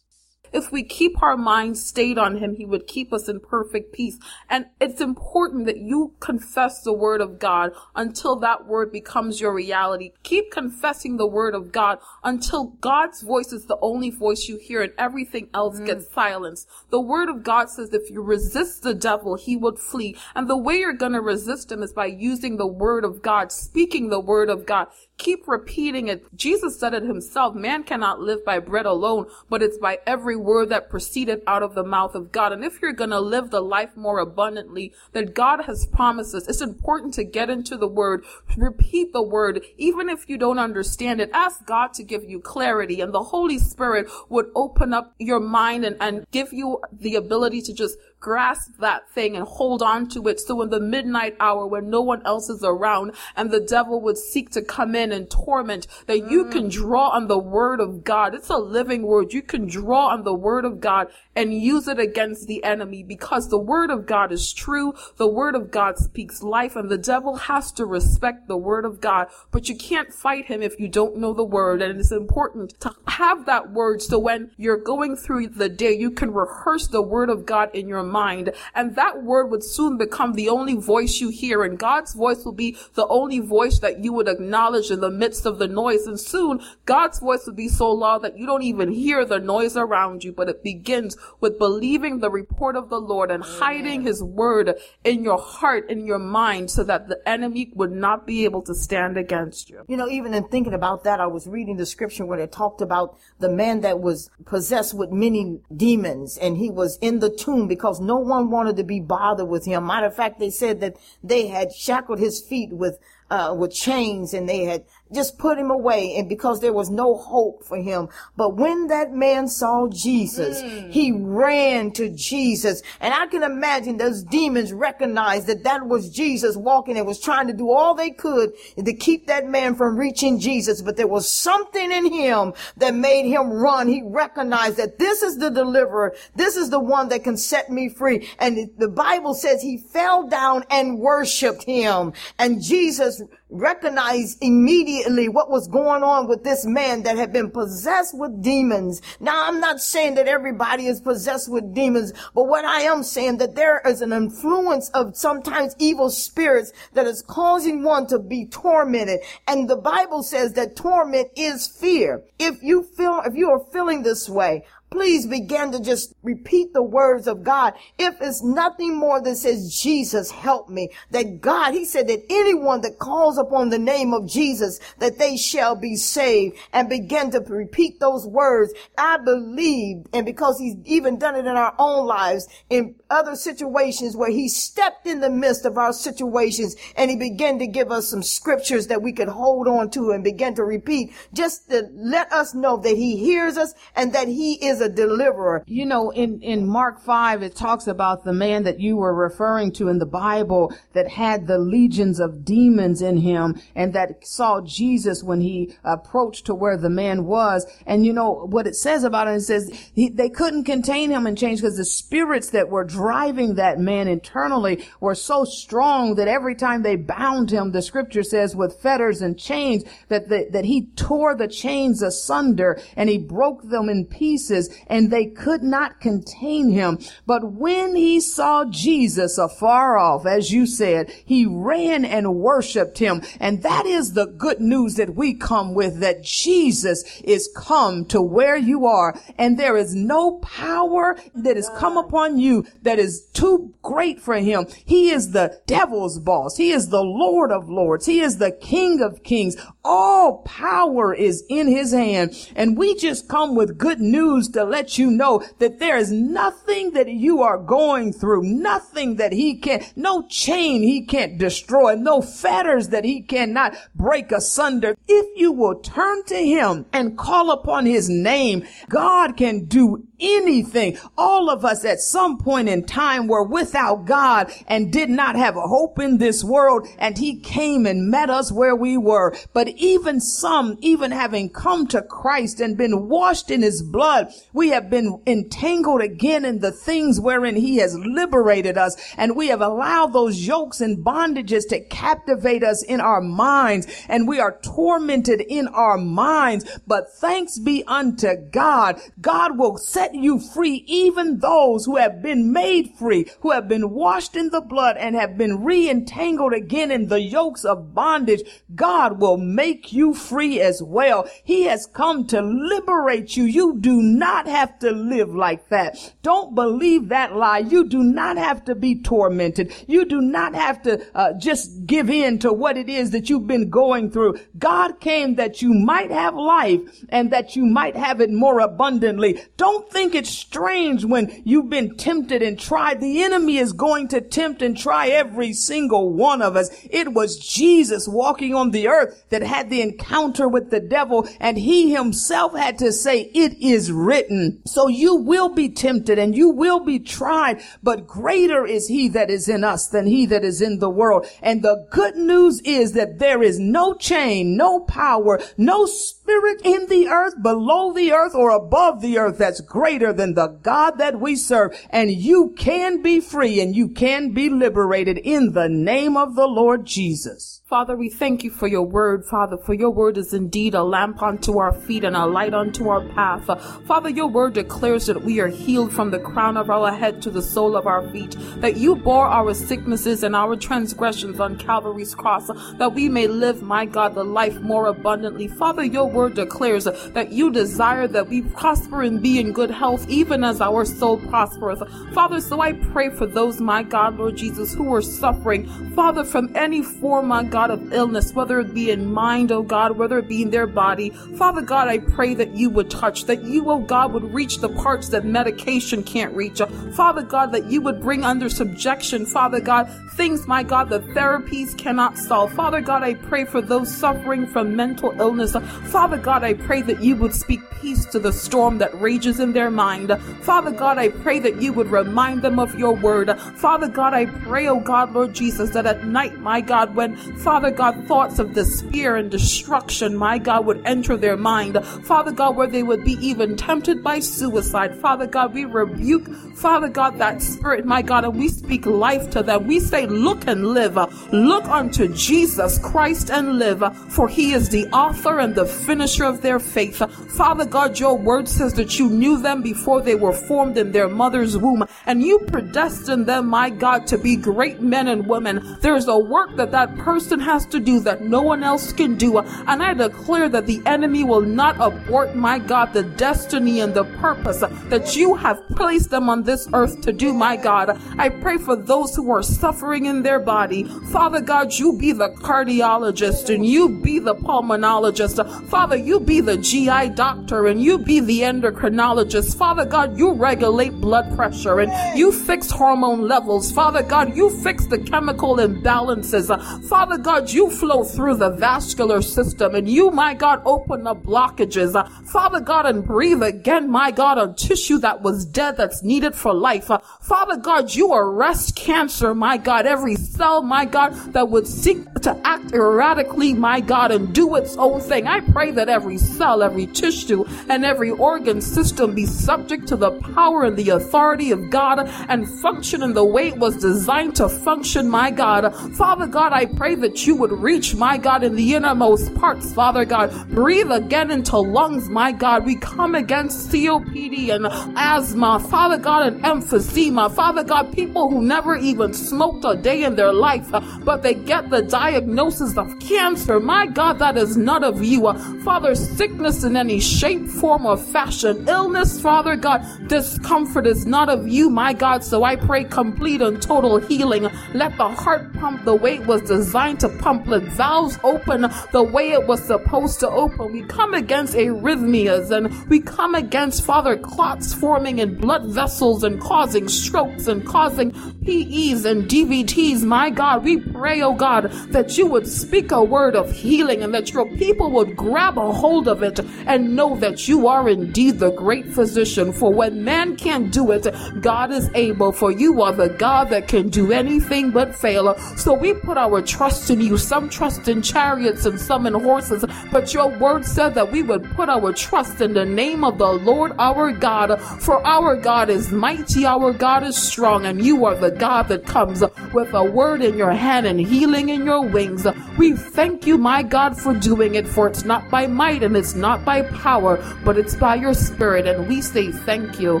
If 0.52 0.72
we 0.72 0.82
keep 0.82 1.22
our 1.22 1.36
minds 1.36 1.84
stayed 1.84 2.18
on 2.18 2.38
him, 2.38 2.56
he 2.56 2.64
would 2.64 2.86
keep 2.86 3.12
us 3.12 3.28
in 3.28 3.40
perfect 3.40 3.92
peace. 3.92 4.18
And 4.48 4.66
it's 4.80 5.00
important 5.00 5.66
that 5.66 5.78
you 5.78 6.14
confess 6.20 6.82
the 6.82 6.92
word 6.92 7.20
of 7.20 7.38
God 7.38 7.72
until 7.94 8.36
that 8.36 8.66
word 8.66 8.92
becomes 8.92 9.40
your 9.40 9.52
reality. 9.52 10.12
Keep 10.22 10.50
confessing 10.50 11.16
the 11.16 11.26
word 11.26 11.54
of 11.54 11.72
God 11.72 11.98
until 12.24 12.76
God's 12.80 13.22
voice 13.22 13.52
is 13.52 13.66
the 13.66 13.78
only 13.82 14.10
voice 14.10 14.48
you 14.48 14.56
hear 14.56 14.82
and 14.82 14.92
everything 14.98 15.48
else 15.54 15.78
mm. 15.78 15.86
gets 15.86 16.12
silenced. 16.12 16.68
The 16.90 17.00
word 17.00 17.28
of 17.28 17.42
God 17.42 17.70
says 17.70 17.92
if 17.92 18.10
you 18.10 18.22
resist 18.22 18.82
the 18.82 18.94
devil, 18.94 19.36
he 19.36 19.56
would 19.56 19.78
flee. 19.78 20.16
And 20.34 20.48
the 20.48 20.56
way 20.56 20.78
you're 20.78 20.92
going 20.92 21.12
to 21.12 21.20
resist 21.20 21.70
him 21.70 21.82
is 21.82 21.92
by 21.92 22.06
using 22.06 22.56
the 22.56 22.66
word 22.66 23.04
of 23.04 23.22
God, 23.22 23.52
speaking 23.52 24.08
the 24.08 24.20
word 24.20 24.50
of 24.50 24.66
God. 24.66 24.88
Keep 25.18 25.48
repeating 25.48 26.06
it. 26.06 26.24
Jesus 26.36 26.78
said 26.78 26.94
it 26.94 27.02
himself. 27.02 27.54
Man 27.54 27.82
cannot 27.82 28.20
live 28.20 28.44
by 28.44 28.60
bread 28.60 28.86
alone, 28.86 29.26
but 29.50 29.62
it's 29.62 29.76
by 29.76 29.98
every 30.06 30.36
word 30.36 30.68
that 30.68 30.88
proceeded 30.88 31.42
out 31.44 31.64
of 31.64 31.74
the 31.74 31.82
mouth 31.82 32.14
of 32.14 32.30
God. 32.30 32.52
And 32.52 32.64
if 32.64 32.80
you're 32.80 32.92
going 32.92 33.10
to 33.10 33.20
live 33.20 33.50
the 33.50 33.60
life 33.60 33.96
more 33.96 34.20
abundantly 34.20 34.92
that 35.12 35.34
God 35.34 35.64
has 35.64 35.86
promised 35.86 36.36
us, 36.36 36.48
it's 36.48 36.60
important 36.60 37.14
to 37.14 37.24
get 37.24 37.50
into 37.50 37.76
the 37.76 37.88
word, 37.88 38.24
repeat 38.56 39.12
the 39.12 39.22
word, 39.22 39.64
even 39.76 40.08
if 40.08 40.28
you 40.28 40.38
don't 40.38 40.60
understand 40.60 41.20
it. 41.20 41.30
Ask 41.32 41.66
God 41.66 41.94
to 41.94 42.04
give 42.04 42.22
you 42.22 42.38
clarity 42.38 43.00
and 43.00 43.12
the 43.12 43.24
Holy 43.24 43.58
Spirit 43.58 44.06
would 44.28 44.46
open 44.54 44.94
up 44.94 45.14
your 45.18 45.40
mind 45.40 45.84
and, 45.84 45.96
and 46.00 46.30
give 46.30 46.52
you 46.52 46.80
the 46.92 47.16
ability 47.16 47.60
to 47.62 47.72
just 47.72 47.98
grasp 48.20 48.72
that 48.78 49.08
thing 49.10 49.36
and 49.36 49.46
hold 49.46 49.82
on 49.82 50.08
to 50.08 50.26
it. 50.28 50.40
So 50.40 50.60
in 50.62 50.70
the 50.70 50.80
midnight 50.80 51.36
hour 51.40 51.66
when 51.66 51.88
no 51.90 52.00
one 52.00 52.24
else 52.26 52.48
is 52.48 52.64
around 52.64 53.12
and 53.36 53.50
the 53.50 53.60
devil 53.60 54.00
would 54.02 54.18
seek 54.18 54.50
to 54.50 54.62
come 54.62 54.94
in 54.94 55.12
and 55.12 55.30
torment, 55.30 55.86
that 56.06 56.22
mm. 56.22 56.30
you 56.30 56.46
can 56.46 56.68
draw 56.68 57.10
on 57.10 57.28
the 57.28 57.38
word 57.38 57.80
of 57.80 58.04
God. 58.04 58.34
It's 58.34 58.48
a 58.48 58.56
living 58.56 59.02
word. 59.02 59.32
You 59.32 59.42
can 59.42 59.66
draw 59.66 60.08
on 60.08 60.24
the 60.24 60.34
word 60.34 60.64
of 60.64 60.80
God 60.80 61.08
and 61.38 61.54
use 61.54 61.86
it 61.86 62.00
against 62.00 62.48
the 62.48 62.64
enemy 62.64 63.04
because 63.04 63.48
the 63.48 63.58
word 63.58 63.92
of 63.92 64.06
God 64.06 64.32
is 64.32 64.52
true. 64.52 64.92
The 65.18 65.28
word 65.28 65.54
of 65.54 65.70
God 65.70 65.96
speaks 65.96 66.42
life 66.42 66.74
and 66.74 66.90
the 66.90 66.98
devil 66.98 67.36
has 67.36 67.70
to 67.72 67.86
respect 67.86 68.48
the 68.48 68.56
word 68.56 68.84
of 68.84 69.00
God, 69.00 69.28
but 69.52 69.68
you 69.68 69.76
can't 69.76 70.12
fight 70.12 70.46
him 70.46 70.62
if 70.62 70.80
you 70.80 70.88
don't 70.88 71.16
know 71.16 71.32
the 71.32 71.44
word. 71.44 71.80
And 71.80 72.00
it's 72.00 72.10
important 72.10 72.80
to 72.80 72.92
have 73.06 73.46
that 73.46 73.70
word 73.70 74.02
so 74.02 74.18
when 74.18 74.50
you're 74.56 74.76
going 74.76 75.14
through 75.14 75.50
the 75.50 75.68
day, 75.68 75.92
you 75.96 76.10
can 76.10 76.32
rehearse 76.32 76.88
the 76.88 77.02
word 77.02 77.30
of 77.30 77.46
God 77.46 77.72
in 77.72 77.86
your 77.86 78.02
mind. 78.02 78.52
And 78.74 78.96
that 78.96 79.22
word 79.22 79.46
would 79.52 79.62
soon 79.62 79.96
become 79.96 80.32
the 80.32 80.48
only 80.48 80.74
voice 80.74 81.20
you 81.20 81.28
hear. 81.28 81.62
And 81.62 81.78
God's 81.78 82.14
voice 82.14 82.44
will 82.44 82.52
be 82.52 82.76
the 82.94 83.06
only 83.06 83.38
voice 83.38 83.78
that 83.78 84.02
you 84.02 84.12
would 84.12 84.26
acknowledge 84.26 84.90
in 84.90 84.98
the 84.98 85.08
midst 85.08 85.46
of 85.46 85.60
the 85.60 85.68
noise. 85.68 86.08
And 86.08 86.18
soon 86.18 86.60
God's 86.84 87.20
voice 87.20 87.46
will 87.46 87.54
be 87.54 87.68
so 87.68 87.92
loud 87.92 88.22
that 88.22 88.36
you 88.36 88.44
don't 88.44 88.62
even 88.62 88.90
hear 88.90 89.24
the 89.24 89.38
noise 89.38 89.76
around 89.76 90.24
you, 90.24 90.32
but 90.32 90.48
it 90.48 90.64
begins 90.64 91.16
with 91.40 91.58
believing 91.58 92.18
the 92.18 92.30
report 92.30 92.76
of 92.76 92.88
the 92.88 93.00
Lord 93.00 93.30
and 93.30 93.42
hiding 93.42 94.02
his 94.02 94.22
word 94.22 94.74
in 95.04 95.24
your 95.24 95.38
heart, 95.38 95.90
in 95.90 96.06
your 96.06 96.18
mind, 96.18 96.70
so 96.70 96.84
that 96.84 97.08
the 97.08 97.20
enemy 97.28 97.70
would 97.74 97.92
not 97.92 98.26
be 98.26 98.44
able 98.44 98.62
to 98.62 98.74
stand 98.74 99.16
against 99.16 99.70
you. 99.70 99.84
You 99.88 99.96
know, 99.96 100.08
even 100.08 100.34
in 100.34 100.44
thinking 100.48 100.74
about 100.74 101.04
that, 101.04 101.20
I 101.20 101.26
was 101.26 101.46
reading 101.46 101.76
the 101.76 101.86
scripture 101.86 102.24
where 102.24 102.38
it 102.38 102.52
talked 102.52 102.80
about 102.80 103.16
the 103.38 103.48
man 103.48 103.80
that 103.82 104.00
was 104.00 104.30
possessed 104.44 104.94
with 104.94 105.10
many 105.10 105.60
demons 105.74 106.36
and 106.38 106.56
he 106.56 106.70
was 106.70 106.98
in 107.00 107.20
the 107.20 107.30
tomb 107.30 107.68
because 107.68 108.00
no 108.00 108.16
one 108.16 108.50
wanted 108.50 108.76
to 108.76 108.84
be 108.84 109.00
bothered 109.00 109.48
with 109.48 109.64
him. 109.64 109.86
Matter 109.86 110.06
of 110.06 110.16
fact, 110.16 110.38
they 110.38 110.50
said 110.50 110.80
that 110.80 110.96
they 111.22 111.48
had 111.48 111.72
shackled 111.72 112.18
his 112.18 112.40
feet 112.40 112.72
with 112.72 112.98
uh, 113.30 113.54
with 113.56 113.72
chains 113.72 114.32
and 114.32 114.48
they 114.48 114.64
had 114.64 114.84
just 115.12 115.38
put 115.38 115.58
him 115.58 115.70
away 115.70 116.16
and 116.16 116.28
because 116.28 116.60
there 116.60 116.72
was 116.72 116.90
no 116.90 117.16
hope 117.16 117.64
for 117.64 117.76
him. 117.76 118.08
But 118.36 118.56
when 118.56 118.88
that 118.88 119.12
man 119.12 119.48
saw 119.48 119.88
Jesus, 119.88 120.62
mm. 120.62 120.90
he 120.90 121.12
ran 121.12 121.92
to 121.92 122.10
Jesus. 122.10 122.82
And 123.00 123.14
I 123.14 123.26
can 123.26 123.42
imagine 123.42 123.96
those 123.96 124.22
demons 124.22 124.72
recognized 124.72 125.46
that 125.46 125.64
that 125.64 125.86
was 125.86 126.10
Jesus 126.10 126.56
walking 126.56 126.96
and 126.96 127.06
was 127.06 127.20
trying 127.20 127.46
to 127.46 127.52
do 127.52 127.70
all 127.70 127.94
they 127.94 128.10
could 128.10 128.52
to 128.76 128.94
keep 128.94 129.26
that 129.26 129.46
man 129.46 129.74
from 129.74 129.96
reaching 129.96 130.38
Jesus. 130.38 130.82
But 130.82 130.96
there 130.96 131.06
was 131.06 131.30
something 131.30 131.90
in 131.90 132.12
him 132.12 132.52
that 132.76 132.94
made 132.94 133.28
him 133.28 133.50
run. 133.50 133.88
He 133.88 134.02
recognized 134.04 134.76
that 134.76 134.98
this 134.98 135.22
is 135.22 135.38
the 135.38 135.50
deliverer. 135.50 136.14
This 136.34 136.56
is 136.56 136.70
the 136.70 136.80
one 136.80 137.08
that 137.08 137.24
can 137.24 137.36
set 137.36 137.70
me 137.70 137.88
free. 137.88 138.28
And 138.38 138.70
the 138.76 138.88
Bible 138.88 139.34
says 139.34 139.62
he 139.62 139.78
fell 139.78 140.28
down 140.28 140.64
and 140.70 140.98
worshiped 140.98 141.64
him. 141.64 142.12
And 142.38 142.62
Jesus 142.62 143.22
recognized 143.50 144.38
immediately 144.42 145.28
what 145.28 145.50
was 145.50 145.68
going 145.68 146.02
on 146.02 146.28
with 146.28 146.44
this 146.44 146.66
man 146.66 147.02
that 147.04 147.16
had 147.16 147.32
been 147.32 147.50
possessed 147.50 148.16
with 148.18 148.42
demons. 148.42 149.00
Now, 149.20 149.48
I'm 149.48 149.60
not 149.60 149.80
saying 149.80 150.16
that 150.16 150.28
everybody 150.28 150.86
is 150.86 151.00
possessed 151.00 151.50
with 151.50 151.74
demons, 151.74 152.12
but 152.34 152.44
what 152.44 152.64
I 152.64 152.82
am 152.82 153.02
saying 153.02 153.38
that 153.38 153.54
there 153.54 153.80
is 153.86 154.02
an 154.02 154.12
influence 154.12 154.90
of 154.90 155.16
sometimes 155.16 155.74
evil 155.78 156.10
spirits 156.10 156.72
that 156.92 157.06
is 157.06 157.22
causing 157.22 157.82
one 157.82 158.06
to 158.08 158.18
be 158.18 158.46
tormented. 158.46 159.20
And 159.46 159.68
the 159.68 159.76
Bible 159.76 160.22
says 160.22 160.52
that 160.54 160.76
torment 160.76 161.28
is 161.36 161.66
fear. 161.66 162.24
If 162.38 162.62
you 162.62 162.82
feel, 162.82 163.22
if 163.24 163.34
you 163.34 163.50
are 163.50 163.64
feeling 163.72 164.02
this 164.02 164.28
way, 164.28 164.64
please 164.90 165.26
begin 165.26 165.72
to 165.72 165.80
just 165.80 166.14
repeat 166.22 166.72
the 166.72 166.82
words 166.82 167.26
of 167.26 167.44
God. 167.44 167.74
If 167.98 168.16
it's 168.20 168.42
nothing 168.42 168.96
more 168.96 169.22
than 169.22 169.36
says, 169.36 169.78
Jesus, 169.80 170.30
help 170.30 170.68
me, 170.68 170.90
that 171.10 171.40
God, 171.40 171.74
he 171.74 171.84
said 171.84 172.08
that 172.08 172.24
anyone 172.30 172.80
that 172.82 172.98
calls 172.98 173.38
upon 173.38 173.68
the 173.68 173.78
name 173.78 174.12
of 174.12 174.28
Jesus, 174.28 174.80
that 174.98 175.18
they 175.18 175.36
shall 175.36 175.76
be 175.76 175.96
saved 175.96 176.56
and 176.72 176.88
begin 176.88 177.30
to 177.32 177.40
repeat 177.40 178.00
those 178.00 178.26
words. 178.26 178.72
I 178.96 179.18
believe, 179.18 180.06
and 180.12 180.24
because 180.24 180.58
he's 180.58 180.76
even 180.84 181.18
done 181.18 181.36
it 181.36 181.46
in 181.46 181.56
our 181.56 181.74
own 181.78 182.06
lives, 182.06 182.48
in 182.70 182.94
other 183.10 183.36
situations 183.36 184.16
where 184.16 184.30
he 184.30 184.48
stepped 184.48 185.06
in 185.06 185.20
the 185.20 185.30
midst 185.30 185.64
of 185.64 185.78
our 185.78 185.92
situations 185.92 186.76
and 186.96 187.10
he 187.10 187.16
began 187.16 187.58
to 187.58 187.66
give 187.66 187.90
us 187.90 188.08
some 188.08 188.22
scriptures 188.22 188.88
that 188.88 189.02
we 189.02 189.12
could 189.12 189.28
hold 189.28 189.66
on 189.68 189.90
to 189.90 190.10
and 190.10 190.24
begin 190.24 190.54
to 190.54 190.64
repeat 190.64 191.12
just 191.32 191.68
to 191.70 191.88
let 191.94 192.30
us 192.32 192.54
know 192.54 192.76
that 192.76 192.96
he 192.96 193.16
hears 193.16 193.56
us 193.56 193.74
and 193.94 194.12
that 194.12 194.28
he 194.28 194.54
is 194.64 194.77
is 194.80 194.86
a 194.86 194.88
deliverer. 194.88 195.64
You 195.66 195.86
know, 195.86 196.10
in, 196.10 196.40
in 196.42 196.66
Mark 196.66 197.00
5, 197.00 197.42
it 197.42 197.54
talks 197.54 197.86
about 197.86 198.24
the 198.24 198.32
man 198.32 198.62
that 198.64 198.80
you 198.80 198.96
were 198.96 199.14
referring 199.14 199.72
to 199.72 199.88
in 199.88 199.98
the 199.98 200.06
Bible 200.06 200.72
that 200.92 201.08
had 201.08 201.46
the 201.46 201.58
legions 201.58 202.20
of 202.20 202.44
demons 202.44 203.02
in 203.02 203.18
him 203.18 203.60
and 203.74 203.92
that 203.94 204.26
saw 204.26 204.60
Jesus 204.60 205.22
when 205.22 205.40
he 205.40 205.74
approached 205.84 206.46
to 206.46 206.54
where 206.54 206.76
the 206.76 206.90
man 206.90 207.24
was. 207.24 207.66
And 207.86 208.04
you 208.06 208.12
know, 208.12 208.46
what 208.46 208.66
it 208.66 208.76
says 208.76 209.04
about 209.04 209.28
him, 209.28 209.34
it 209.34 209.40
says 209.40 209.70
he, 209.94 210.08
they 210.08 210.28
couldn't 210.28 210.64
contain 210.64 211.10
him 211.10 211.26
and 211.26 211.36
change 211.36 211.60
because 211.60 211.76
the 211.76 211.84
spirits 211.84 212.50
that 212.50 212.68
were 212.68 212.84
driving 212.84 213.54
that 213.54 213.78
man 213.78 214.08
internally 214.08 214.84
were 215.00 215.14
so 215.14 215.44
strong 215.44 216.14
that 216.14 216.28
every 216.28 216.54
time 216.54 216.82
they 216.82 216.96
bound 216.96 217.50
him, 217.50 217.72
the 217.72 217.82
scripture 217.82 218.22
says 218.22 218.54
with 218.54 218.80
fetters 218.80 219.22
and 219.22 219.38
chains, 219.38 219.84
that, 220.08 220.28
the, 220.28 220.48
that 220.52 220.64
he 220.64 220.86
tore 220.96 221.34
the 221.34 221.48
chains 221.48 222.02
asunder 222.02 222.80
and 222.96 223.08
he 223.08 223.18
broke 223.18 223.68
them 223.68 223.88
in 223.88 224.04
pieces 224.04 224.67
and 224.86 225.10
they 225.10 225.26
could 225.26 225.62
not 225.62 226.00
contain 226.00 226.70
him. 226.70 226.98
But 227.26 227.52
when 227.52 227.96
he 227.96 228.20
saw 228.20 228.64
Jesus 228.64 229.38
afar 229.38 229.98
off, 229.98 230.26
as 230.26 230.52
you 230.52 230.66
said, 230.66 231.10
he 231.24 231.46
ran 231.46 232.04
and 232.04 232.36
worshiped 232.36 232.98
him. 232.98 233.22
And 233.40 233.62
that 233.62 233.86
is 233.86 234.12
the 234.12 234.26
good 234.26 234.60
news 234.60 234.94
that 234.94 235.14
we 235.14 235.34
come 235.34 235.74
with 235.74 236.00
that 236.00 236.22
Jesus 236.22 237.20
is 237.22 237.50
come 237.56 238.04
to 238.06 238.20
where 238.20 238.56
you 238.56 238.86
are 238.86 239.18
and 239.36 239.58
there 239.58 239.76
is 239.76 239.94
no 239.94 240.38
power 240.38 241.18
that 241.34 241.56
has 241.56 241.70
come 241.76 241.96
upon 241.96 242.38
you 242.38 242.66
that 242.82 242.98
is 242.98 243.26
too 243.32 243.74
great 243.82 244.20
for 244.20 244.34
him. 244.34 244.66
He 244.84 245.10
is 245.10 245.30
the 245.32 245.60
devil's 245.66 246.18
boss. 246.18 246.56
He 246.56 246.70
is 246.70 246.88
the 246.88 247.02
Lord 247.02 247.50
of 247.50 247.68
lords. 247.68 248.06
He 248.06 248.20
is 248.20 248.38
the 248.38 248.52
King 248.52 249.00
of 249.00 249.22
kings. 249.22 249.56
All 249.84 250.42
power 250.42 251.14
is 251.14 251.44
in 251.48 251.66
his 251.68 251.92
hand. 251.92 252.34
And 252.54 252.76
we 252.76 252.94
just 252.94 253.28
come 253.28 253.54
with 253.54 253.78
good 253.78 254.00
news 254.00 254.48
to 254.58 254.64
let 254.64 254.98
you 254.98 255.10
know 255.10 255.42
that 255.58 255.78
there 255.78 255.96
is 255.96 256.12
nothing 256.12 256.92
that 256.92 257.08
you 257.08 257.42
are 257.42 257.58
going 257.58 258.12
through, 258.12 258.42
nothing 258.42 259.16
that 259.16 259.32
he 259.32 259.56
can, 259.56 259.84
no 259.96 260.26
chain 260.28 260.82
he 260.82 261.04
can't 261.04 261.38
destroy, 261.38 261.94
no 261.94 262.20
fetters 262.20 262.88
that 262.88 263.04
he 263.04 263.22
cannot 263.22 263.76
break 263.94 264.32
asunder. 264.32 264.96
If 265.06 265.26
you 265.38 265.52
will 265.52 265.80
turn 265.80 266.24
to 266.24 266.36
him 266.36 266.86
and 266.92 267.16
call 267.16 267.50
upon 267.50 267.86
his 267.86 268.08
name, 268.08 268.64
God 268.88 269.36
can 269.36 269.64
do 269.66 270.08
anything. 270.20 270.98
All 271.16 271.50
of 271.50 271.64
us 271.64 271.84
at 271.84 272.00
some 272.00 272.38
point 272.38 272.68
in 272.68 272.84
time 272.84 273.28
were 273.28 273.44
without 273.44 274.04
God 274.06 274.52
and 274.66 274.92
did 274.92 275.10
not 275.10 275.36
have 275.36 275.56
a 275.56 275.62
hope 275.62 275.98
in 275.98 276.18
this 276.18 276.42
world. 276.42 276.86
And 276.98 277.16
he 277.16 277.40
came 277.40 277.86
and 277.86 278.10
met 278.10 278.30
us 278.30 278.50
where 278.50 278.74
we 278.74 278.96
were. 278.96 279.36
But 279.52 279.68
even 279.68 280.20
some, 280.20 280.76
even 280.80 281.10
having 281.10 281.50
come 281.50 281.86
to 281.88 282.02
Christ 282.02 282.60
and 282.60 282.76
been 282.76 283.08
washed 283.08 283.50
in 283.50 283.62
his 283.62 283.82
blood, 283.82 284.32
we 284.52 284.70
have 284.70 284.90
been 284.90 285.22
entangled 285.26 286.00
again 286.00 286.44
in 286.44 286.60
the 286.60 286.72
things 286.72 287.20
wherein 287.20 287.56
he 287.56 287.76
has 287.76 287.98
liberated 287.98 288.78
us. 288.78 288.96
And 289.16 289.36
we 289.36 289.48
have 289.48 289.60
allowed 289.60 290.12
those 290.12 290.46
yokes 290.46 290.80
and 290.80 291.04
bondages 291.04 291.68
to 291.68 291.80
captivate 291.80 292.62
us 292.62 292.82
in 292.82 293.00
our 293.00 293.20
minds. 293.20 293.86
And 294.08 294.26
we 294.26 294.40
are 294.40 294.58
tormented 294.62 295.40
in 295.40 295.68
our 295.68 295.98
minds. 295.98 296.78
But 296.86 297.12
thanks 297.12 297.58
be 297.58 297.84
unto 297.86 298.36
God. 298.36 299.00
God 299.20 299.58
will 299.58 299.76
set 299.76 300.14
you 300.14 300.38
free, 300.40 300.84
even 300.86 301.38
those 301.38 301.84
who 301.84 301.96
have 301.96 302.22
been 302.22 302.52
made 302.52 302.94
free, 302.98 303.26
who 303.40 303.50
have 303.50 303.68
been 303.68 303.90
washed 303.90 304.36
in 304.36 304.50
the 304.50 304.60
blood 304.60 304.96
and 304.96 305.14
have 305.14 305.36
been 305.36 305.64
re-entangled 305.64 306.52
again 306.52 306.90
in 306.90 307.08
the 307.08 307.20
yokes 307.20 307.64
of 307.64 307.94
bondage. 307.94 308.42
God 308.74 309.20
will 309.20 309.36
make 309.36 309.92
you 309.92 310.14
free 310.14 310.60
as 310.60 310.82
well. 310.82 311.28
He 311.44 311.64
has 311.64 311.86
come 311.86 312.26
to 312.28 312.40
liberate 312.40 313.36
you. 313.36 313.44
You 313.44 313.78
do 313.78 314.00
not 314.00 314.37
have 314.46 314.78
to 314.80 314.90
live 314.90 315.34
like 315.34 315.68
that. 315.70 316.14
Don't 316.22 316.54
believe 316.54 317.08
that 317.08 317.34
lie. 317.34 317.58
You 317.58 317.88
do 317.88 318.02
not 318.02 318.36
have 318.36 318.64
to 318.66 318.74
be 318.74 319.00
tormented. 319.02 319.72
You 319.86 320.04
do 320.04 320.20
not 320.20 320.54
have 320.54 320.82
to 320.82 321.04
uh, 321.14 321.32
just 321.38 321.86
give 321.86 322.10
in 322.10 322.38
to 322.40 322.52
what 322.52 322.76
it 322.76 322.88
is 322.88 323.10
that 323.10 323.28
you've 323.30 323.46
been 323.46 323.70
going 323.70 324.10
through. 324.10 324.38
God 324.58 325.00
came 325.00 325.36
that 325.36 325.62
you 325.62 325.72
might 325.72 326.10
have 326.10 326.34
life 326.34 326.80
and 327.08 327.32
that 327.32 327.56
you 327.56 327.64
might 327.64 327.96
have 327.96 328.20
it 328.20 328.30
more 328.30 328.60
abundantly. 328.60 329.40
Don't 329.56 329.90
think 329.90 330.14
it's 330.14 330.30
strange 330.30 331.04
when 331.04 331.42
you've 331.44 331.70
been 331.70 331.96
tempted 331.96 332.42
and 332.42 332.58
tried. 332.58 333.00
The 333.00 333.22
enemy 333.22 333.56
is 333.58 333.72
going 333.72 334.08
to 334.08 334.20
tempt 334.20 334.62
and 334.62 334.76
try 334.76 335.08
every 335.08 335.52
single 335.52 336.12
one 336.12 336.42
of 336.42 336.56
us. 336.56 336.70
It 336.90 337.12
was 337.12 337.38
Jesus 337.38 338.06
walking 338.06 338.54
on 338.54 338.70
the 338.70 338.88
earth 338.88 339.24
that 339.30 339.42
had 339.42 339.70
the 339.70 339.80
encounter 339.80 340.46
with 340.48 340.70
the 340.70 340.80
devil 340.80 341.28
and 341.40 341.56
he 341.56 341.92
himself 341.92 342.54
had 342.54 342.78
to 342.78 342.92
say, 342.92 343.22
it 343.34 343.58
is 343.60 343.90
written. 343.90 344.27
So 344.64 344.88
you 344.88 345.16
will 345.16 345.48
be 345.48 345.68
tempted 345.68 346.18
and 346.18 346.36
you 346.36 346.50
will 346.50 346.80
be 346.80 346.98
tried, 346.98 347.60
but 347.82 348.06
greater 348.06 348.66
is 348.66 348.88
he 348.88 349.08
that 349.08 349.30
is 349.30 349.48
in 349.48 349.64
us 349.64 349.88
than 349.88 350.06
he 350.06 350.26
that 350.26 350.44
is 350.44 350.60
in 350.60 350.78
the 350.78 350.90
world. 350.90 351.26
And 351.42 351.62
the 351.62 351.86
good 351.90 352.16
news 352.16 352.60
is 352.64 352.92
that 352.92 353.18
there 353.18 353.42
is 353.42 353.58
no 353.58 353.94
chain, 353.94 354.56
no 354.56 354.80
power, 354.80 355.40
no 355.56 355.86
spirit 355.86 356.60
in 356.64 356.86
the 356.86 357.08
earth, 357.08 357.34
below 357.42 357.92
the 357.92 358.12
earth 358.12 358.34
or 358.34 358.50
above 358.50 359.00
the 359.00 359.18
earth 359.18 359.38
that's 359.38 359.60
greater 359.60 360.12
than 360.12 360.34
the 360.34 360.48
God 360.62 360.98
that 360.98 361.20
we 361.20 361.36
serve. 361.36 361.78
And 361.90 362.10
you 362.10 362.54
can 362.56 363.02
be 363.02 363.20
free 363.20 363.60
and 363.60 363.74
you 363.74 363.88
can 363.88 364.32
be 364.32 364.48
liberated 364.48 365.18
in 365.18 365.52
the 365.52 365.68
name 365.68 366.16
of 366.16 366.34
the 366.34 366.46
Lord 366.46 366.84
Jesus. 366.84 367.57
Father, 367.68 367.94
we 367.94 368.08
thank 368.08 368.44
you 368.44 368.50
for 368.50 368.66
your 368.66 368.86
word, 368.86 369.26
Father, 369.26 369.58
for 369.58 369.74
your 369.74 369.90
word 369.90 370.16
is 370.16 370.32
indeed 370.32 370.74
a 370.74 370.82
lamp 370.82 371.22
unto 371.22 371.58
our 371.58 371.74
feet 371.74 372.02
and 372.02 372.16
a 372.16 372.24
light 372.24 372.54
unto 372.54 372.88
our 372.88 373.06
path. 373.10 373.44
Father, 373.86 374.08
your 374.08 374.28
word 374.28 374.54
declares 374.54 375.04
that 375.04 375.22
we 375.22 375.38
are 375.38 375.48
healed 375.48 375.92
from 375.92 376.10
the 376.10 376.18
crown 376.18 376.56
of 376.56 376.70
our 376.70 376.90
head 376.90 377.20
to 377.20 377.30
the 377.30 377.42
sole 377.42 377.76
of 377.76 377.86
our 377.86 378.10
feet, 378.10 378.34
that 378.62 378.78
you 378.78 378.96
bore 378.96 379.26
our 379.26 379.52
sicknesses 379.52 380.22
and 380.22 380.34
our 380.34 380.56
transgressions 380.56 381.40
on 381.40 381.58
Calvary's 381.58 382.14
cross, 382.14 382.46
that 382.78 382.94
we 382.94 383.06
may 383.06 383.26
live, 383.26 383.60
my 383.60 383.84
God, 383.84 384.14
the 384.14 384.24
life 384.24 384.58
more 384.62 384.86
abundantly. 384.86 385.46
Father, 385.46 385.84
your 385.84 386.08
word 386.08 386.32
declares 386.32 386.84
that 386.84 387.32
you 387.32 387.52
desire 387.52 388.08
that 388.08 388.28
we 388.28 388.40
prosper 388.40 389.02
and 389.02 389.20
be 389.20 389.38
in 389.38 389.52
good 389.52 389.70
health, 389.70 390.08
even 390.08 390.42
as 390.42 390.62
our 390.62 390.86
soul 390.86 391.18
prospereth. 391.18 391.82
Father, 392.14 392.40
so 392.40 392.62
I 392.62 392.72
pray 392.72 393.10
for 393.10 393.26
those, 393.26 393.60
my 393.60 393.82
God, 393.82 394.16
Lord 394.16 394.36
Jesus, 394.36 394.72
who 394.72 394.90
are 394.94 395.02
suffering, 395.02 395.68
Father, 395.94 396.24
from 396.24 396.50
any 396.56 396.82
form, 396.82 397.28
my 397.28 397.44
God, 397.44 397.57
God, 397.58 397.72
of 397.72 397.92
illness, 397.92 398.32
whether 398.34 398.60
it 398.60 398.72
be 398.72 398.92
in 398.92 399.12
mind, 399.12 399.50
oh 399.50 399.64
God, 399.64 399.98
whether 399.98 400.16
it 400.20 400.28
be 400.28 400.42
in 400.42 400.50
their 400.50 400.68
body. 400.68 401.10
Father 401.10 401.60
God, 401.60 401.88
I 401.88 401.98
pray 401.98 402.32
that 402.34 402.54
you 402.54 402.70
would 402.70 402.88
touch, 402.88 403.24
that 403.24 403.42
you, 403.42 403.68
oh 403.68 403.80
God, 403.80 404.12
would 404.12 404.32
reach 404.32 404.58
the 404.58 404.68
parts 404.68 405.08
that 405.08 405.24
medication 405.24 406.04
can't 406.04 406.32
reach. 406.36 406.62
Father 406.92 407.22
God, 407.22 407.50
that 407.50 407.64
you 407.64 407.80
would 407.80 408.00
bring 408.00 408.22
under 408.22 408.48
subjection, 408.48 409.26
Father 409.26 409.58
God, 409.58 409.90
things, 410.12 410.46
my 410.46 410.62
God, 410.62 410.88
that 410.90 411.04
therapies 411.06 411.76
cannot 411.76 412.16
solve. 412.16 412.52
Father 412.52 412.80
God, 412.80 413.02
I 413.02 413.14
pray 413.14 413.44
for 413.44 413.60
those 413.60 413.92
suffering 413.92 414.46
from 414.46 414.76
mental 414.76 415.12
illness. 415.18 415.56
Father 415.90 416.16
God, 416.16 416.44
I 416.44 416.54
pray 416.54 416.82
that 416.82 417.02
you 417.02 417.16
would 417.16 417.34
speak 417.34 417.60
peace 417.80 418.04
to 418.06 418.18
the 418.18 418.32
storm 418.32 418.78
that 418.78 419.00
rages 419.00 419.40
in 419.40 419.52
their 419.52 419.70
mind. 419.70 420.12
Father 420.42 420.70
God, 420.70 420.98
I 420.98 421.08
pray 421.08 421.38
that 421.40 421.60
you 421.62 421.72
would 421.72 421.88
remind 421.88 422.42
them 422.42 422.58
of 422.58 422.78
your 422.78 422.94
word. 422.94 423.36
Father 423.56 423.88
God, 423.88 424.14
I 424.14 424.26
pray, 424.26 424.68
oh 424.68 424.80
God, 424.80 425.12
Lord 425.12 425.34
Jesus, 425.34 425.70
that 425.70 425.86
at 425.86 426.06
night, 426.06 426.38
my 426.38 426.60
God, 426.60 426.94
when 426.94 427.16
Father 427.48 427.70
God, 427.70 428.04
thoughts 428.06 428.38
of 428.38 428.52
despair 428.52 429.16
and 429.16 429.30
destruction, 429.30 430.14
my 430.14 430.36
God, 430.36 430.66
would 430.66 430.82
enter 430.84 431.16
their 431.16 431.38
mind. 431.38 431.82
Father 432.04 432.30
God, 432.30 432.56
where 432.56 432.66
they 432.66 432.82
would 432.82 433.04
be 433.04 433.16
even 433.26 433.56
tempted 433.56 434.04
by 434.04 434.20
suicide. 434.20 434.94
Father 435.00 435.26
God, 435.26 435.54
we 435.54 435.64
rebuke, 435.64 436.28
Father 436.54 436.90
God, 436.90 437.16
that 437.16 437.40
spirit, 437.40 437.86
my 437.86 438.02
God, 438.02 438.26
and 438.26 438.36
we 438.36 438.50
speak 438.50 438.84
life 438.84 439.30
to 439.30 439.42
them. 439.42 439.66
We 439.66 439.80
say, 439.80 440.04
look 440.04 440.46
and 440.46 440.66
live. 440.74 440.96
Look 441.32 441.64
unto 441.64 442.12
Jesus 442.14 442.78
Christ 442.80 443.30
and 443.30 443.58
live, 443.58 443.82
for 444.10 444.28
he 444.28 444.52
is 444.52 444.68
the 444.68 444.86
author 444.88 445.38
and 445.38 445.54
the 445.54 445.64
finisher 445.64 446.24
of 446.24 446.42
their 446.42 446.60
faith. 446.60 446.98
Father 447.32 447.64
God, 447.64 447.98
your 447.98 448.18
word 448.18 448.46
says 448.46 448.74
that 448.74 448.98
you 448.98 449.08
knew 449.08 449.40
them 449.40 449.62
before 449.62 450.02
they 450.02 450.16
were 450.16 450.34
formed 450.34 450.76
in 450.76 450.92
their 450.92 451.08
mother's 451.08 451.56
womb, 451.56 451.86
and 452.04 452.22
you 452.22 452.40
predestined 452.40 453.24
them, 453.24 453.46
my 453.46 453.70
God, 453.70 454.06
to 454.08 454.18
be 454.18 454.36
great 454.36 454.82
men 454.82 455.08
and 455.08 455.26
women. 455.26 455.78
There's 455.80 456.08
a 456.08 456.18
work 456.18 456.54
that 456.56 456.72
that 456.72 456.94
person 456.98 457.37
has 457.40 457.66
to 457.66 457.80
do 457.80 458.00
that 458.00 458.22
no 458.22 458.42
one 458.42 458.62
else 458.62 458.92
can 458.92 459.16
do, 459.16 459.38
and 459.38 459.82
I 459.82 459.94
declare 459.94 460.48
that 460.48 460.66
the 460.66 460.82
enemy 460.86 461.24
will 461.24 461.40
not 461.40 461.76
abort, 461.80 462.34
my 462.34 462.58
God, 462.58 462.92
the 462.92 463.02
destiny 463.02 463.80
and 463.80 463.94
the 463.94 464.04
purpose 464.04 464.60
that 464.60 465.16
you 465.16 465.34
have 465.34 465.62
placed 465.70 466.10
them 466.10 466.28
on 466.28 466.42
this 466.42 466.68
earth 466.72 467.00
to 467.02 467.12
do, 467.12 467.32
my 467.32 467.56
God. 467.56 468.00
I 468.18 468.28
pray 468.28 468.58
for 468.58 468.76
those 468.76 469.14
who 469.14 469.30
are 469.30 469.42
suffering 469.42 470.06
in 470.06 470.22
their 470.22 470.40
body. 470.40 470.84
Father 471.12 471.40
God, 471.40 471.72
you 471.72 471.96
be 471.98 472.12
the 472.12 472.30
cardiologist 472.30 473.54
and 473.54 473.64
you 473.64 473.88
be 473.88 474.18
the 474.18 474.34
pulmonologist. 474.34 475.68
Father, 475.68 475.96
you 475.96 476.20
be 476.20 476.40
the 476.40 476.56
GI 476.56 477.10
doctor 477.10 477.66
and 477.66 477.82
you 477.82 477.98
be 477.98 478.20
the 478.20 478.40
endocrinologist. 478.40 479.56
Father 479.56 479.84
God, 479.84 480.18
you 480.18 480.32
regulate 480.32 481.00
blood 481.00 481.34
pressure 481.36 481.80
and 481.80 482.18
you 482.18 482.32
fix 482.32 482.70
hormone 482.70 483.26
levels. 483.28 483.70
Father 483.72 484.02
God, 484.02 484.36
you 484.36 484.50
fix 484.62 484.86
the 484.86 484.98
chemical 484.98 485.56
imbalances. 485.56 486.48
Father 486.88 487.18
God, 487.18 487.27
you 487.28 487.70
flow 487.70 488.04
through 488.04 488.36
the 488.36 488.50
vascular 488.50 489.20
system 489.20 489.74
and 489.74 489.86
you, 489.88 490.10
my 490.10 490.32
God, 490.32 490.62
open 490.64 491.06
up 491.06 491.22
blockages. 491.22 491.94
Uh, 491.94 492.08
Father 492.24 492.60
God, 492.60 492.86
and 492.86 493.04
breathe 493.04 493.42
again, 493.42 493.90
my 493.90 494.10
God, 494.10 494.38
on 494.38 494.54
tissue 494.54 494.98
that 495.00 495.20
was 495.20 495.44
dead 495.44 495.76
that's 495.76 496.02
needed 496.02 496.34
for 496.34 496.54
life. 496.54 496.90
Uh, 496.90 496.98
Father 497.20 497.58
God, 497.58 497.94
you 497.94 498.14
arrest 498.14 498.76
cancer, 498.76 499.34
my 499.34 499.58
God, 499.58 499.84
every 499.84 500.16
cell, 500.16 500.62
my 500.62 500.86
God, 500.86 501.12
that 501.34 501.50
would 501.50 501.66
seek 501.66 502.02
to 502.22 502.40
act 502.44 502.72
erratically, 502.72 503.52
my 503.52 503.80
God, 503.80 504.10
and 504.10 504.34
do 504.34 504.54
its 504.56 504.76
own 504.76 505.00
thing. 505.00 505.26
I 505.26 505.40
pray 505.40 505.70
that 505.72 505.90
every 505.90 506.16
cell, 506.16 506.62
every 506.62 506.86
tissue, 506.86 507.44
and 507.68 507.84
every 507.84 508.10
organ 508.10 508.62
system 508.62 509.14
be 509.14 509.26
subject 509.26 509.86
to 509.88 509.96
the 509.96 510.12
power 510.12 510.64
and 510.64 510.76
the 510.76 510.90
authority 510.90 511.50
of 511.50 511.68
God 511.68 512.08
and 512.28 512.48
function 512.60 513.02
in 513.02 513.12
the 513.12 513.24
way 513.24 513.48
it 513.48 513.58
was 513.58 513.76
designed 513.76 514.36
to 514.36 514.48
function, 514.48 515.10
my 515.10 515.30
God. 515.30 515.74
Father 515.96 516.26
God, 516.26 516.52
I 516.54 516.64
pray 516.64 516.94
that 516.94 517.17
you 517.26 517.34
would 517.36 517.52
reach, 517.52 517.94
my 517.94 518.18
God, 518.18 518.42
in 518.42 518.54
the 518.54 518.74
innermost 518.74 519.34
parts, 519.34 519.72
Father 519.72 520.04
God. 520.04 520.32
Breathe 520.50 520.90
again 520.90 521.30
into 521.30 521.58
lungs, 521.58 522.08
my 522.08 522.32
God. 522.32 522.64
We 522.64 522.76
come 522.76 523.14
against 523.14 523.70
COPD 523.70 524.50
and 524.54 524.66
asthma, 524.96 525.60
Father 525.60 525.98
God, 525.98 526.32
and 526.32 526.42
emphysema. 526.42 527.34
Father 527.34 527.64
God, 527.64 527.92
people 527.92 528.30
who 528.30 528.42
never 528.42 528.76
even 528.76 529.12
smoked 529.12 529.64
a 529.64 529.76
day 529.76 530.04
in 530.04 530.16
their 530.16 530.32
life, 530.32 530.68
but 531.04 531.22
they 531.22 531.34
get 531.34 531.70
the 531.70 531.82
diagnosis 531.82 532.76
of 532.76 532.98
cancer. 533.00 533.60
My 533.60 533.86
God, 533.86 534.18
that 534.18 534.36
is 534.36 534.56
not 534.56 534.84
of 534.84 535.02
you. 535.02 535.32
Father, 535.62 535.94
sickness 535.94 536.64
in 536.64 536.76
any 536.76 537.00
shape, 537.00 537.48
form, 537.48 537.86
or 537.86 537.96
fashion, 537.96 538.68
illness, 538.68 539.20
Father 539.20 539.56
God, 539.56 539.84
discomfort 540.08 540.86
is 540.86 541.06
not 541.06 541.28
of 541.28 541.48
you, 541.48 541.70
my 541.70 541.92
God. 541.92 542.22
So 542.22 542.44
I 542.44 542.56
pray 542.56 542.84
complete 542.84 543.42
and 543.42 543.60
total 543.60 543.98
healing. 543.98 544.48
Let 544.74 544.96
the 544.96 545.08
heart 545.08 545.52
pump 545.54 545.84
the 545.84 545.94
way 545.94 546.16
it 546.16 546.26
was 546.26 546.42
designed 546.42 546.97
to 547.00 547.08
pump. 547.08 547.46
Let 547.46 547.62
valves 547.62 548.18
open 548.22 548.66
the 548.92 549.02
way 549.02 549.30
it 549.30 549.46
was 549.46 549.62
supposed 549.62 550.20
to 550.20 550.28
open. 550.28 550.72
We 550.72 550.82
come 550.82 551.14
against 551.14 551.54
arrhythmias 551.54 552.50
and 552.50 552.88
we 552.88 553.00
come 553.00 553.34
against, 553.34 553.84
Father, 553.84 554.16
clots 554.16 554.74
forming 554.74 555.18
in 555.18 555.36
blood 555.36 555.66
vessels 555.66 556.24
and 556.24 556.40
causing 556.40 556.88
strokes 556.88 557.46
and 557.46 557.66
causing 557.66 558.12
PEs 558.12 559.04
and 559.04 559.24
DVTs. 559.28 560.02
My 560.02 560.30
God, 560.30 560.64
we 560.64 560.78
pray, 560.78 561.20
oh 561.22 561.34
God, 561.34 561.70
that 561.90 562.16
you 562.16 562.26
would 562.26 562.46
speak 562.46 562.92
a 562.92 563.02
word 563.02 563.36
of 563.36 563.52
healing 563.52 564.02
and 564.02 564.14
that 564.14 564.32
your 564.32 564.46
people 564.56 564.90
would 564.92 565.16
grab 565.16 565.58
a 565.58 565.72
hold 565.72 566.08
of 566.08 566.22
it 566.22 566.40
and 566.66 566.96
know 566.96 567.16
that 567.16 567.46
you 567.48 567.68
are 567.68 567.88
indeed 567.88 568.38
the 568.38 568.50
great 568.50 568.86
physician. 568.86 569.52
For 569.52 569.72
when 569.72 570.04
man 570.04 570.36
can't 570.36 570.72
do 570.72 570.90
it, 570.92 571.06
God 571.40 571.70
is 571.70 571.90
able. 571.94 572.32
For 572.32 572.50
you 572.50 572.82
are 572.82 572.92
the 572.92 573.08
God 573.08 573.50
that 573.50 573.68
can 573.68 573.88
do 573.88 574.12
anything 574.12 574.70
but 574.70 574.94
fail. 574.94 575.36
So 575.56 575.74
we 575.74 575.94
put 575.94 576.16
our 576.16 576.40
trust 576.42 576.87
in 576.90 577.00
you. 577.00 577.16
Some 577.18 577.48
trust 577.48 577.88
in 577.88 578.02
chariots 578.02 578.66
and 578.66 578.80
some 578.80 579.06
in 579.06 579.14
horses, 579.14 579.64
but 579.92 580.14
your 580.14 580.28
word 580.28 580.64
said 580.64 580.94
that 580.94 581.10
we 581.10 581.22
would 581.22 581.44
put 581.52 581.68
our 581.68 581.92
trust 581.92 582.40
in 582.40 582.54
the 582.54 582.64
name 582.64 583.04
of 583.04 583.18
the 583.18 583.32
Lord 583.32 583.72
our 583.78 584.12
God. 584.12 584.60
For 584.80 585.04
our 585.06 585.36
God 585.36 585.70
is 585.70 585.90
mighty, 585.92 586.46
our 586.46 586.72
God 586.72 587.02
is 587.02 587.16
strong, 587.16 587.66
and 587.66 587.84
you 587.84 588.04
are 588.04 588.14
the 588.14 588.30
God 588.30 588.68
that 588.68 588.86
comes 588.86 589.22
with 589.52 589.72
a 589.74 589.84
word 589.84 590.22
in 590.22 590.36
your 590.36 590.52
hand 590.52 590.86
and 590.86 591.00
healing 591.00 591.48
in 591.48 591.64
your 591.64 591.86
wings. 591.86 592.26
We 592.58 592.72
thank 592.72 593.26
you, 593.26 593.38
my 593.38 593.62
God, 593.62 593.98
for 593.98 594.14
doing 594.14 594.54
it, 594.54 594.66
for 594.66 594.86
it's 594.88 595.04
not 595.04 595.28
by 595.30 595.46
might 595.46 595.82
and 595.82 595.96
it's 595.96 596.14
not 596.14 596.44
by 596.44 596.62
power, 596.62 597.22
but 597.44 597.58
it's 597.58 597.74
by 597.74 597.96
your 597.96 598.14
spirit, 598.14 598.66
and 598.66 598.88
we 598.88 599.00
say 599.02 599.32
thank 599.32 599.80
you. 599.80 600.00